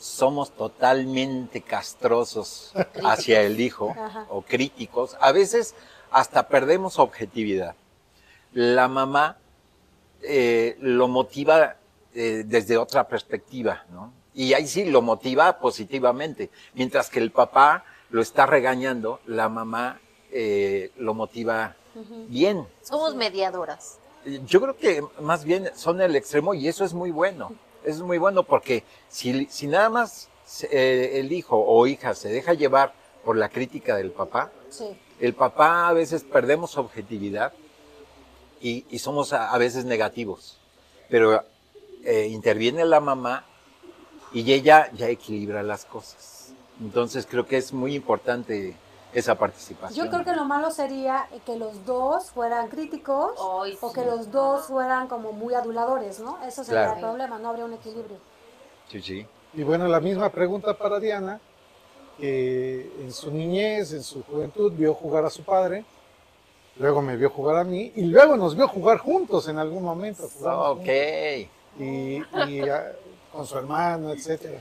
[0.01, 2.73] somos totalmente castrosos
[3.03, 4.25] hacia el hijo Ajá.
[4.29, 5.75] o críticos, a veces
[6.09, 7.75] hasta perdemos objetividad.
[8.53, 9.37] La mamá
[10.23, 11.77] eh, lo motiva
[12.13, 14.11] eh, desde otra perspectiva, ¿no?
[14.33, 19.99] Y ahí sí lo motiva positivamente, mientras que el papá lo está regañando, la mamá
[20.31, 21.75] eh, lo motiva
[22.27, 22.65] bien.
[22.81, 23.99] Somos mediadoras.
[24.45, 27.51] Yo creo que más bien son el extremo y eso es muy bueno.
[27.83, 30.29] Es muy bueno porque si, si nada más
[30.69, 34.85] eh, el hijo o hija se deja llevar por la crítica del papá, Sí.
[35.19, 37.51] el papá a veces perdemos objetividad
[38.61, 40.57] y, y somos a, a veces negativos.
[41.09, 41.43] Pero
[42.03, 43.45] eh, interviene la mamá
[44.33, 46.53] y ella ya equilibra las cosas.
[46.79, 48.75] Entonces creo que es muy importante
[49.13, 50.05] esa participación.
[50.05, 53.77] Yo creo que lo malo sería que los dos fueran críticos o sí.
[53.93, 56.37] que los dos fueran como muy aduladores, ¿no?
[56.45, 56.95] Eso sería Claro.
[56.97, 58.17] el problema, no habría un equilibrio.
[58.89, 59.25] Sí, sí.
[59.53, 61.39] Y bueno, la misma pregunta para Diana,
[62.17, 65.83] que en su niñez, en su juventud, vio jugar a su padre,
[66.77, 70.23] luego me vio jugar a mí, y luego nos vio jugar juntos en algún momento.
[70.23, 70.77] Ok.
[70.77, 71.49] juntos,
[71.79, 72.61] Y, y,
[73.31, 74.59] con su hermano, etcétera.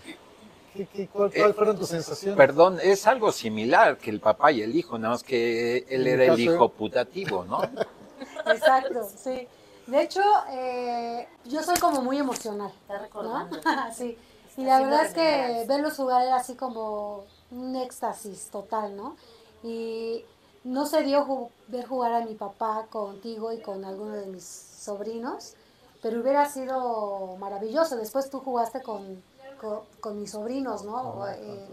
[0.74, 2.36] ¿Qué, qué, cuál, cuál Eh, fueron tus sensaciones?
[2.36, 6.26] Perdón, es algo similar que el papá y el hijo, nada más que él era
[6.26, 7.60] el hijo putativo, ¿no?
[8.44, 9.48] Exacto, sí.
[9.86, 13.48] De hecho, eh, yo soy como muy emocional, Está ¿no?
[13.48, 13.60] recordando.
[13.94, 14.18] sí.
[14.56, 19.16] Y la verdad es que verlos jugar era así como un éxtasis total, ¿no?
[19.62, 20.30] Y
[20.62, 24.46] no se dio ju- ver jugar a mi papá contigo y con alguno de mis
[24.48, 25.56] sobrinos,
[26.00, 27.96] pero hubiera sido maravilloso.
[27.96, 29.24] Después tú jugaste con,
[29.60, 31.26] con, con mis sobrinos, ¿no?
[31.28, 31.68] Eh,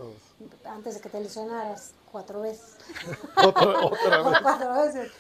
[0.66, 2.78] antes de que te lesionaras cuatro veces.
[3.46, 4.40] Otra, otra vez.
[4.42, 5.12] cuatro veces.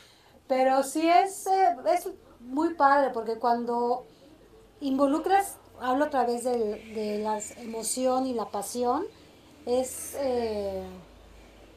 [0.48, 2.10] Pero sí es, eh, es
[2.40, 4.06] muy padre porque cuando
[4.80, 9.06] involucras, hablo a través de, la emoción y la pasión,
[9.66, 10.84] es, eh,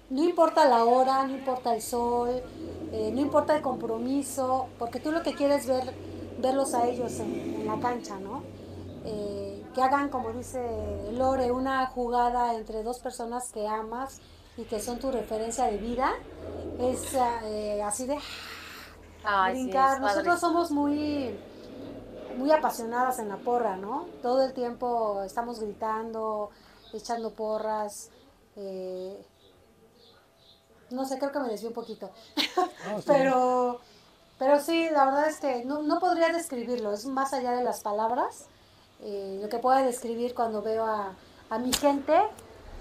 [0.08, 2.42] no importa la hora, no importa el sol,
[2.92, 5.92] eh, no importa el compromiso, porque tú lo que quieres ver,
[6.38, 8.42] verlos a ellos en, en la cancha, ¿no?
[9.04, 14.20] Eh, que hagan, como dice Lore, una jugada entre dos personas que amas
[14.56, 16.12] y que son tu referencia de vida,
[16.78, 18.18] es eh, así de
[19.22, 20.00] Ay, brincar.
[20.00, 21.44] Nosotros somos muy,
[22.28, 24.12] muy apasionadas en la porra, ¿no?
[24.22, 26.50] Todo el tiempo estamos gritando,
[26.92, 28.12] echando porras.
[28.56, 29.26] eh,
[30.90, 32.10] no sé, creo que me desvió un poquito.
[32.82, 33.06] No, sí.
[33.06, 33.80] Pero,
[34.38, 37.82] pero sí, la verdad es que no, no podría describirlo, es más allá de las
[37.82, 38.50] palabras,
[39.02, 41.14] eh, lo que puedo describir cuando veo a,
[41.48, 42.14] a mi gente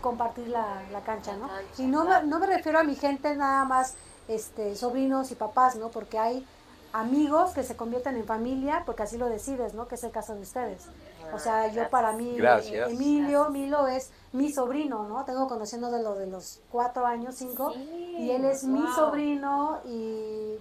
[0.01, 1.49] compartir la, la cancha, ¿no?
[1.77, 3.95] Y no me, no me refiero a mi gente nada más
[4.27, 5.89] este, sobrinos y papás, ¿no?
[5.89, 6.45] Porque hay
[6.93, 9.87] amigos que se convierten en familia porque así lo decides, ¿no?
[9.87, 10.85] Que es el caso de ustedes.
[11.33, 12.89] O sea, yo para mí, Gracias.
[12.89, 15.25] Emilio, Milo es mi sobrino, ¿no?
[15.25, 19.79] Tengo conociendo de lo de los cuatro años, cinco, Sí, y él es mi sobrino
[19.85, 20.55] y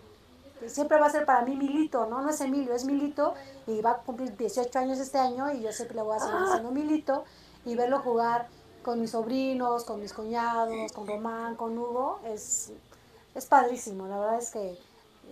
[0.67, 2.21] siempre va a ser para mí Milito, ¿no?
[2.23, 3.35] No es Emilio, es Milito
[3.67, 6.35] y va a cumplir 18 años este año y yo siempre le voy a seguir
[6.37, 6.45] Ah.
[6.47, 7.25] diciendo Milito
[7.65, 8.49] y verlo jugar
[8.83, 12.73] con mis sobrinos, con mis cuñados, con Román, con Hugo, es,
[13.35, 14.79] es padrísimo, la verdad es que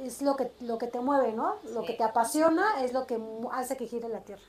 [0.03, 1.55] es lo que, lo que te mueve, ¿no?
[1.73, 1.87] Lo Sí.
[1.89, 4.43] que te apasiona es lo que mu- hace que gire la tierra.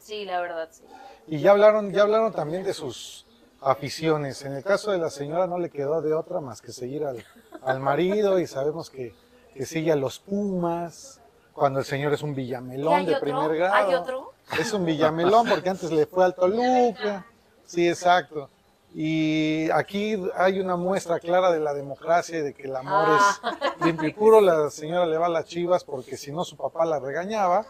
[0.00, 0.82] Sí, la verdad, sí.
[1.28, 3.24] Y ya hablaron, ya hablaron también de sus
[3.60, 4.42] aficiones.
[4.44, 7.24] En el caso de la señora no le quedó de otra más que seguir al,
[7.62, 9.14] al marido y sabemos que,
[9.58, 11.20] que sigue a los Pumas,
[11.52, 13.24] cuando el señor es un ¿Y villamelón de otro?
[13.24, 13.74] primer grado.
[13.74, 14.32] ¿Hay otro?
[14.56, 17.26] Es un villamelón porque antes le fue al Toluca.
[17.66, 18.48] Sí, exacto.
[18.94, 23.36] Y aquí hay una muestra clara de la democracia y de que el amor Ah.
[23.80, 24.40] es limpio y puro.
[24.40, 27.66] La señora le va a las chivas porque si no su papá la regañaba.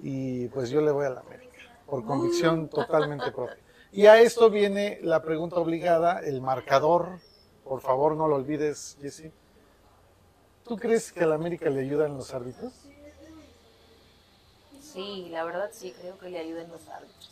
[0.00, 3.56] Y pues yo le voy a la América, por convicción totalmente propia.
[3.90, 7.18] Y a esto viene la pregunta obligada, el marcador.
[7.64, 9.32] Por favor, no lo olvides, Jesse.
[10.68, 12.72] ¿Tú crees que a la América le ayudan los árbitros?
[14.82, 17.30] Sí, la verdad sí, creo que le ayuden los árbitros.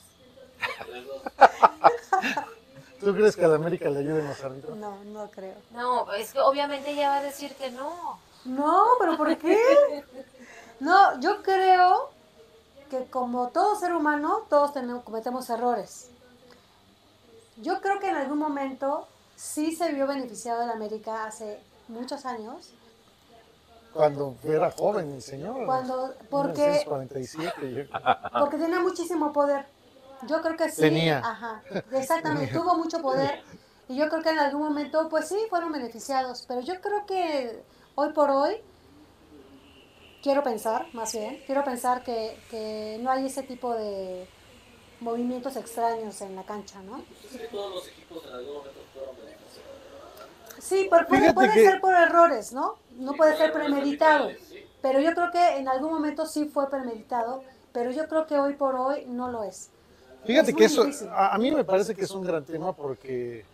[3.01, 4.77] ¿Tú crees que a la América le ayudan los árbitros?
[4.79, 5.57] No, no creo.
[5.73, 8.19] No, es que obviamente ella va a decir que no.
[8.47, 9.59] No, pero ¿por qué?
[10.81, 12.11] No, yo creo
[12.89, 16.09] que como todo ser humano, todos tenemos, cometemos errores.
[17.57, 22.73] Yo creo que en algún momento sí se vio beneficiado en América hace muchos años,
[23.97, 25.67] Cuando era joven el señor.
[25.67, 29.67] cuando, porque, 1947, yo- porque tenía muchísimo poder.
[30.27, 30.81] Yo creo que sí.
[30.83, 31.19] Tenía.
[31.19, 33.43] Ajá, exactamente, tuvo mucho poder.
[33.89, 36.45] Y yo creo que en algún momento, pues sí, fueron beneficiados.
[36.49, 37.63] Pero yo creo que
[37.95, 38.57] hoy por hoy,
[40.25, 44.27] quiero pensar, más bien, quiero pensar que, que no hay ese tipo de
[44.99, 47.05] movimientos extraños en la cancha, ¿no?
[47.31, 49.26] Que todos los equipos en algún momento fueron beneficiados.
[50.59, 52.77] Sí, pero puede, Fíjate puede que- ser por errores, ¿no?
[52.99, 54.31] No puede ser premeditado.
[54.83, 57.43] Pero yo creo que en algún momento sí fue premeditado,
[57.73, 59.71] pero yo creo que hoy por hoy no lo es.
[60.25, 63.45] Fíjate Es que eso, a, a mí me parece que es un gran tema porque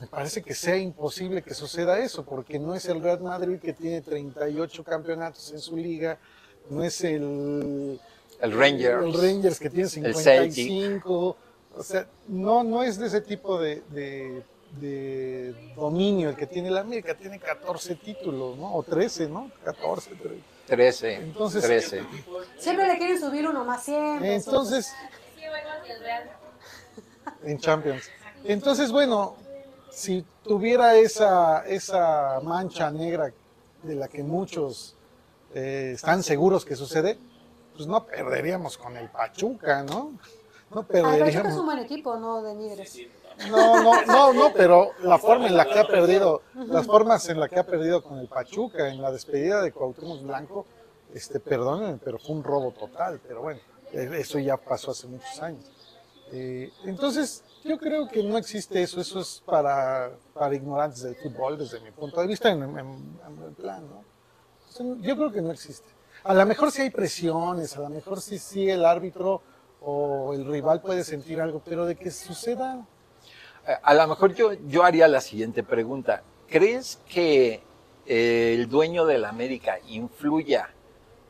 [0.00, 3.72] me parece que sea imposible que suceda eso, porque no es el Real Madrid que
[3.72, 6.18] tiene 38 campeonatos en su liga,
[6.70, 8.00] no es el,
[8.40, 9.04] El Rangers.
[9.04, 10.52] el Rangers que tiene El Celtic.
[10.54, 11.36] 55,
[11.76, 14.42] o sea, no, no es de ese tipo de, de-
[14.80, 18.74] de dominio el que tiene la América, tiene 14 títulos, ¿no?
[18.74, 19.50] O 13, ¿no?
[19.64, 20.40] 14, 13.
[20.66, 21.14] 13.
[21.16, 22.02] Entonces- 13.
[22.58, 24.34] Siempre le quieren subir uno más siempre.
[24.34, 24.92] Entonces,
[27.42, 28.04] en Champions.
[28.44, 29.36] Entonces, bueno,
[29.90, 33.32] si tuviera esa, esa mancha negra
[33.82, 34.96] de la que muchos
[35.54, 37.18] eh, están seguros que sucede,
[37.76, 40.12] pues no perderíamos con el Pachuca, ¿no?
[40.70, 41.64] No Ah, pero Pachuca es un perderíamos.
[41.64, 42.42] buen equipo, ¿no?
[42.42, 42.98] De Nigres.
[43.50, 47.40] No, no, no, no, pero la forma en la que ha perdido, las formas en
[47.40, 50.66] la que ha perdido con el Pachuca, en la despedida de Cuauhtémoc Blanco,
[51.12, 53.60] este, perdónenme, pero fue un robo total, pero bueno,
[53.92, 55.64] eso ya pasó hace muchos años.
[56.32, 61.58] Eh, entonces, yo creo que no existe eso, eso es para, para ignorantes del fútbol
[61.58, 64.04] desde mi punto de vista, en, en- el plan, ¿no?
[65.02, 65.86] Yo creo que no existe.
[66.24, 69.42] A lo mejor sí hay presiones, a lo mejor sí, sí el árbitro
[69.82, 72.84] o el rival puede sentir algo, pero de que suceda,
[73.82, 76.22] A lo mejor yo, yo haría la siguiente pregunta.
[76.48, 77.62] ¿Crees que
[78.06, 80.68] eh, el dueño de la América influya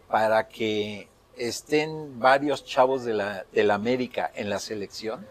[0.09, 5.27] para que estén varios chavos de la, de la América en la selección?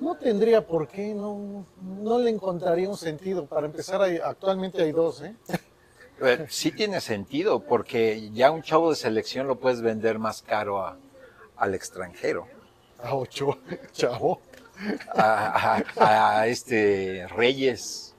[0.00, 3.46] No tendría por qué, no, no le encontraría un sentido.
[3.46, 5.34] Para empezar, hay- actualmente hay dos, ¿eh?
[6.20, 10.84] Eh, Sí tiene sentido, porque ya un chavo de selección lo puedes vender más caro
[10.84, 10.96] a-
[11.56, 12.48] al extranjero.
[13.00, 13.58] A ocho,
[13.92, 14.40] chavo.
[15.14, 18.14] A, a- a este Reyes.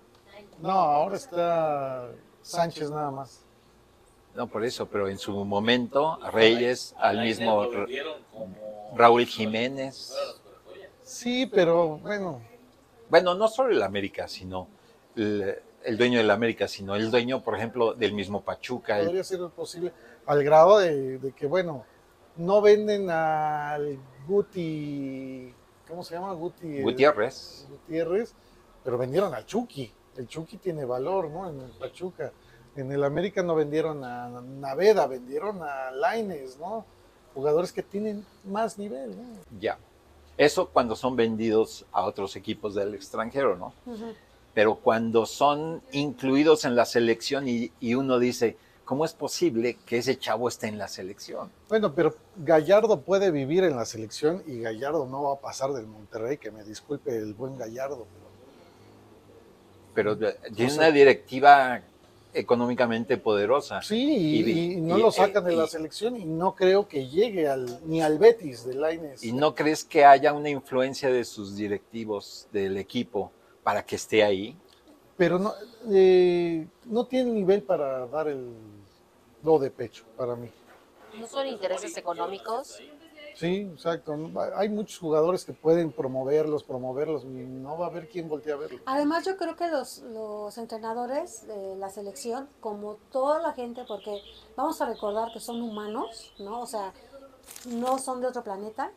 [0.61, 2.09] No, ahora está
[2.41, 3.41] Sánchez nada más.
[4.35, 7.65] No, por eso, pero en su momento, Reyes, al mismo
[8.95, 10.13] Raúl Jiménez.
[11.03, 12.41] Sí, pero bueno,
[13.09, 14.67] bueno, no solo el América, sino
[15.15, 18.99] el, el dueño del América, sino el dueño, por ejemplo, del mismo Pachuca.
[18.99, 19.91] el- Podría ser posible
[20.25, 21.85] al grado de, de que, bueno,
[22.37, 23.97] no venden al
[24.27, 25.53] Guti,
[25.89, 26.31] ¿cómo se llama?
[26.33, 26.77] Guti.
[26.77, 27.65] eh, Gutiérrez.
[27.69, 28.33] Gutiérrez,
[28.83, 29.91] pero vendieron al Chucky.
[30.17, 31.49] El Chucky tiene valor, ¿no?
[31.49, 32.31] En el Pachuca.
[32.75, 36.85] En el América no vendieron a Naveda, vendieron a Laines, ¿no?
[37.33, 39.23] Jugadores que tienen más nivel, ¿no?
[39.59, 39.77] Ya.
[40.37, 43.73] Eso cuando son vendidos a otros equipos del extranjero, ¿no?
[44.53, 48.57] Pero cuando son incluidos en la selección y, y uno dice,
[48.89, 51.51] ¿cómo es posible que ese chavo esté en la selección?
[51.69, 55.85] Bueno, pero Gallardo puede vivir en la selección y Gallardo no va a pasar del
[55.85, 58.07] Monterrey, que me disculpe el buen Gallardo.
[59.93, 61.81] Pero tiene O sea- una directiva
[62.33, 63.79] económicamente poderosa.
[63.83, 67.07] Sí, y, Y- y no y- lo sacan de la selección y no creo que
[67.07, 69.23] llegue al, ni al Betis de Laines.
[69.23, 73.31] ¿Y no crees que haya una influencia de sus directivos del equipo
[73.63, 74.55] para que esté ahí?
[75.15, 75.53] Pero no,
[75.91, 78.47] eh, no tiene nivel para dar el
[79.41, 80.51] do de pecho para mí.
[81.19, 82.79] No son intereses económicos.
[83.35, 84.15] Sí, exacto.
[84.55, 88.57] Hay muchos jugadores que pueden promoverlos, promoverlos y no va a haber quien voltee a
[88.57, 88.81] verlos.
[88.85, 94.21] Además, yo creo que los, los entrenadores de la selección, como toda la gente, porque
[94.57, 96.59] vamos a recordar que son humanos, ¿no?
[96.61, 96.91] O sea,
[97.65, 98.91] no son de otro planeta.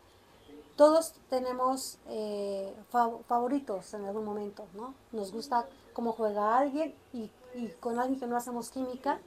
[0.76, 4.94] Todos tenemos eh, fa- favoritos en algún momento, ¿no?
[5.12, 9.20] Nos gusta cómo juega alguien y, y con alguien que no hacemos química,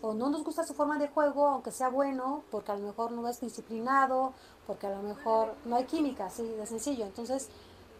[0.00, 3.10] o no nos gusta su forma de juego, aunque sea bueno, porque a lo mejor
[3.12, 4.32] no es disciplinado,
[4.66, 7.04] porque a lo mejor no hay química, así de sencillo.
[7.04, 7.48] Entonces,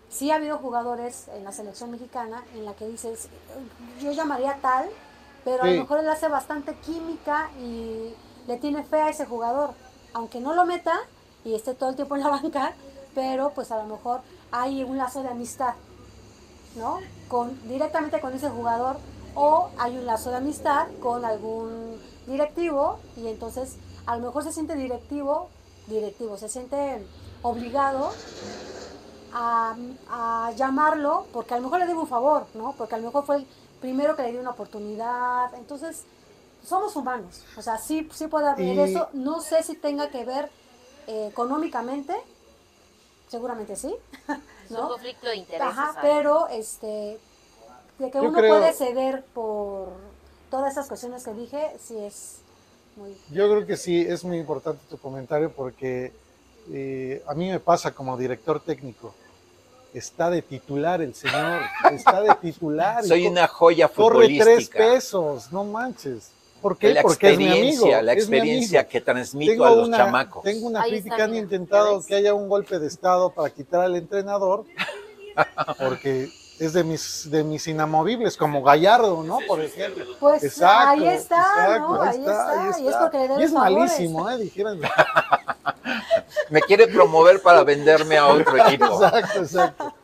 [0.08, 3.28] sí ha habido jugadores en la selección mexicana en la que dices,
[4.00, 4.88] yo llamaría tal,
[5.44, 8.14] pero a lo mejor él hace bastante química y
[8.46, 9.70] le tiene fe a ese jugador,
[10.14, 10.94] aunque no lo meta
[11.44, 12.74] y esté todo el tiempo en la banca,
[13.14, 14.20] pero pues a lo mejor
[14.52, 15.74] hay un lazo de amistad,
[16.76, 17.00] ¿no?
[17.28, 18.98] Con, directamente con ese jugador
[19.34, 23.76] o hay un lazo de amistad con algún directivo y entonces
[24.06, 25.48] a lo mejor se siente directivo,
[25.86, 27.04] directivo, se siente
[27.42, 28.10] obligado
[29.32, 29.76] a,
[30.10, 32.74] a llamarlo porque a lo mejor le debo un favor, ¿no?
[32.76, 33.46] Porque a lo mejor fue el
[33.80, 35.54] primero que le dio una oportunidad.
[35.54, 36.04] Entonces,
[36.64, 37.42] somos humanos.
[37.56, 39.08] O sea, sí, sí puede haber Y- eso.
[39.12, 40.50] No sé si tenga que ver
[41.06, 42.14] eh, económicamente.
[43.28, 43.94] Seguramente sí.
[44.64, 44.88] Es un ¿no?
[44.88, 45.66] conflicto de intereses.
[45.78, 47.18] Ajá, pero este
[47.98, 49.88] de que Yo uno creo- puede ceder por
[50.50, 52.36] todas esas cuestiones que dije, sí es
[52.96, 56.12] muy Yo creo que sí, es muy importante tu comentario porque
[56.70, 59.14] eh, a mí me pasa como director técnico.
[59.94, 63.02] Está de titular el señor, está de titular.
[63.04, 64.78] Soy una joya corre tres futbolística.
[64.78, 66.30] pesos, no manches.
[66.60, 66.92] ¿Por qué?
[66.92, 67.86] La Porque es mi amigo.
[68.02, 68.90] la experiencia amigo.
[68.90, 70.42] que transmito a los una, chamacos.
[70.42, 73.94] Tengo una Ahí crítica, han intentado que haya un golpe de estado para quitar al
[73.96, 74.64] entrenador,
[75.78, 76.28] porque
[76.58, 79.38] es de mis, de mis inamovibles, como Gallardo, ¿no?
[79.46, 80.04] Por ejemplo.
[80.18, 82.02] Pues Exacto, ahí está, exacto, ¿no?
[82.02, 83.74] Ahí, está, Y es porque le Y es favores.
[83.76, 84.38] malísimo, ¿eh?
[84.38, 84.80] Dijeron.
[86.50, 88.84] Me quiere promover para venderme a otro equipo.
[89.02, 89.94] Exacto, exacto.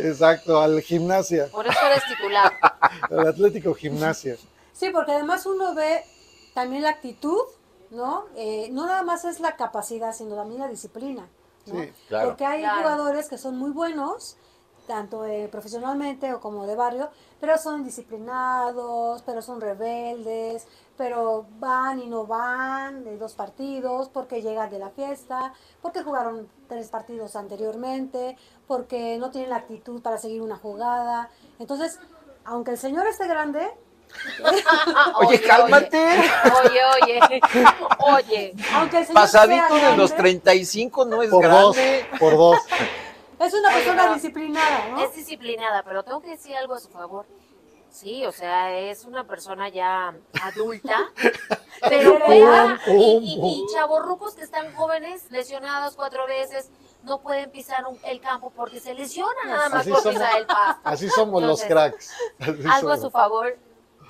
[0.00, 2.52] Exacto, al gimnasia, Por eso eres titular.
[3.10, 4.36] al Atlético Gimnasia.
[4.72, 6.04] Sí, porque además uno ve
[6.54, 7.40] también la actitud,
[7.90, 8.26] ¿no?
[8.36, 11.26] Eh, no nada más es la capacidad, sino también la disciplina,
[11.66, 11.80] ¿no?
[11.80, 12.28] Sí, claro.
[12.28, 12.82] Porque hay Claro.
[12.82, 14.36] jugadores que son muy buenos,
[14.86, 17.08] tanto eh, profesionalmente o como de barrio,
[17.40, 20.66] pero son disciplinados, pero son rebeldes,
[20.96, 26.48] pero van y no van de dos partidos, porque llegan de la fiesta, porque jugaron
[26.68, 31.30] tres partidos anteriormente, porque no tienen la actitud para seguir una jugada.
[31.58, 31.98] Entonces,
[32.44, 33.70] aunque el señor esté grande,
[35.16, 35.98] Oye, cálmate.
[35.98, 37.40] Oye, oye.
[37.98, 38.54] Oye.
[38.72, 42.06] aunque el señor Pasadito sea de los grande, 35 no es Por dos, grande.
[42.18, 42.58] por dos.
[43.40, 44.14] es una Oye, persona no.
[44.14, 45.00] disciplinada, ¿no?
[45.04, 47.26] Es disciplinada, pero tengo que decir algo a su favor.
[47.90, 50.12] Sí, o sea, es una persona ya
[50.42, 51.10] adulta,
[51.88, 56.70] pero juega y, y, y chavorrucos que están jóvenes, lesionados cuatro veces,
[57.04, 60.14] no pueden pisar un- el campo porque se lesionan nada más Así por somos.
[60.20, 60.80] pisar el pasto.
[60.82, 62.10] Así somos los cracks.
[62.40, 63.56] Así Algo a su favor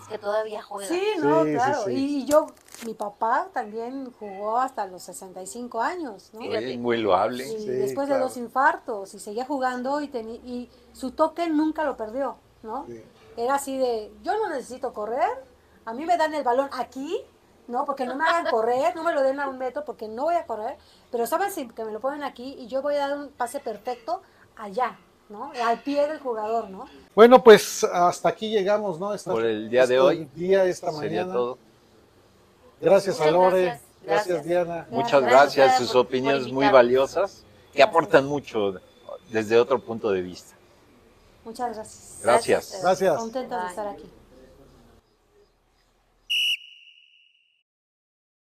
[0.01, 0.89] es que todavía juega.
[0.89, 1.85] Sí, no, Sí, sí, claro.
[1.85, 1.93] sí.
[1.93, 2.47] Y yo,
[2.87, 6.41] mi papá también jugó hasta los 65 años, ¿no?
[6.41, 7.47] Oye, muy loable.
[7.47, 8.14] Y Sí, después claro.
[8.25, 12.85] de dos infartos y seguía jugando y, y su toque nunca lo perdió, ¿no?
[12.89, 13.03] Sí.
[13.37, 15.29] Era así de, yo no necesito correr,
[15.85, 17.20] a mí me dan el balón aquí,
[17.68, 17.85] ¿no?
[17.85, 20.35] Porque no me hagan correr, no me lo den a un metro porque no voy
[20.35, 20.77] a correr,
[21.11, 23.61] pero saben si que me lo ponen aquí y yo voy a dar un pase
[23.61, 24.20] perfecto
[24.57, 24.99] allá,
[25.31, 25.53] ¿no?
[25.64, 26.85] Al pie del jugador, ¿no?
[27.14, 29.14] Bueno, pues hasta aquí llegamos, ¿no?
[29.14, 31.33] Esta- Por el día de hoy Día, esta Sería mañana.
[31.33, 31.59] todo.
[32.85, 33.62] Gracias a Muchas Lore.
[33.64, 33.82] gracias.
[34.05, 34.45] Gracias, Gracias.
[34.47, 34.87] Diana.
[34.91, 35.78] Muchas Gracias.
[35.78, 38.74] sus por- por opiniones muy valiosas que aportan mucho
[39.30, 40.55] desde otro punto de vista.
[41.45, 42.20] Muchas gracias.
[42.22, 42.78] Gracias.
[42.82, 43.16] Gracias.
[43.16, 44.11] Contentos de estar aquí.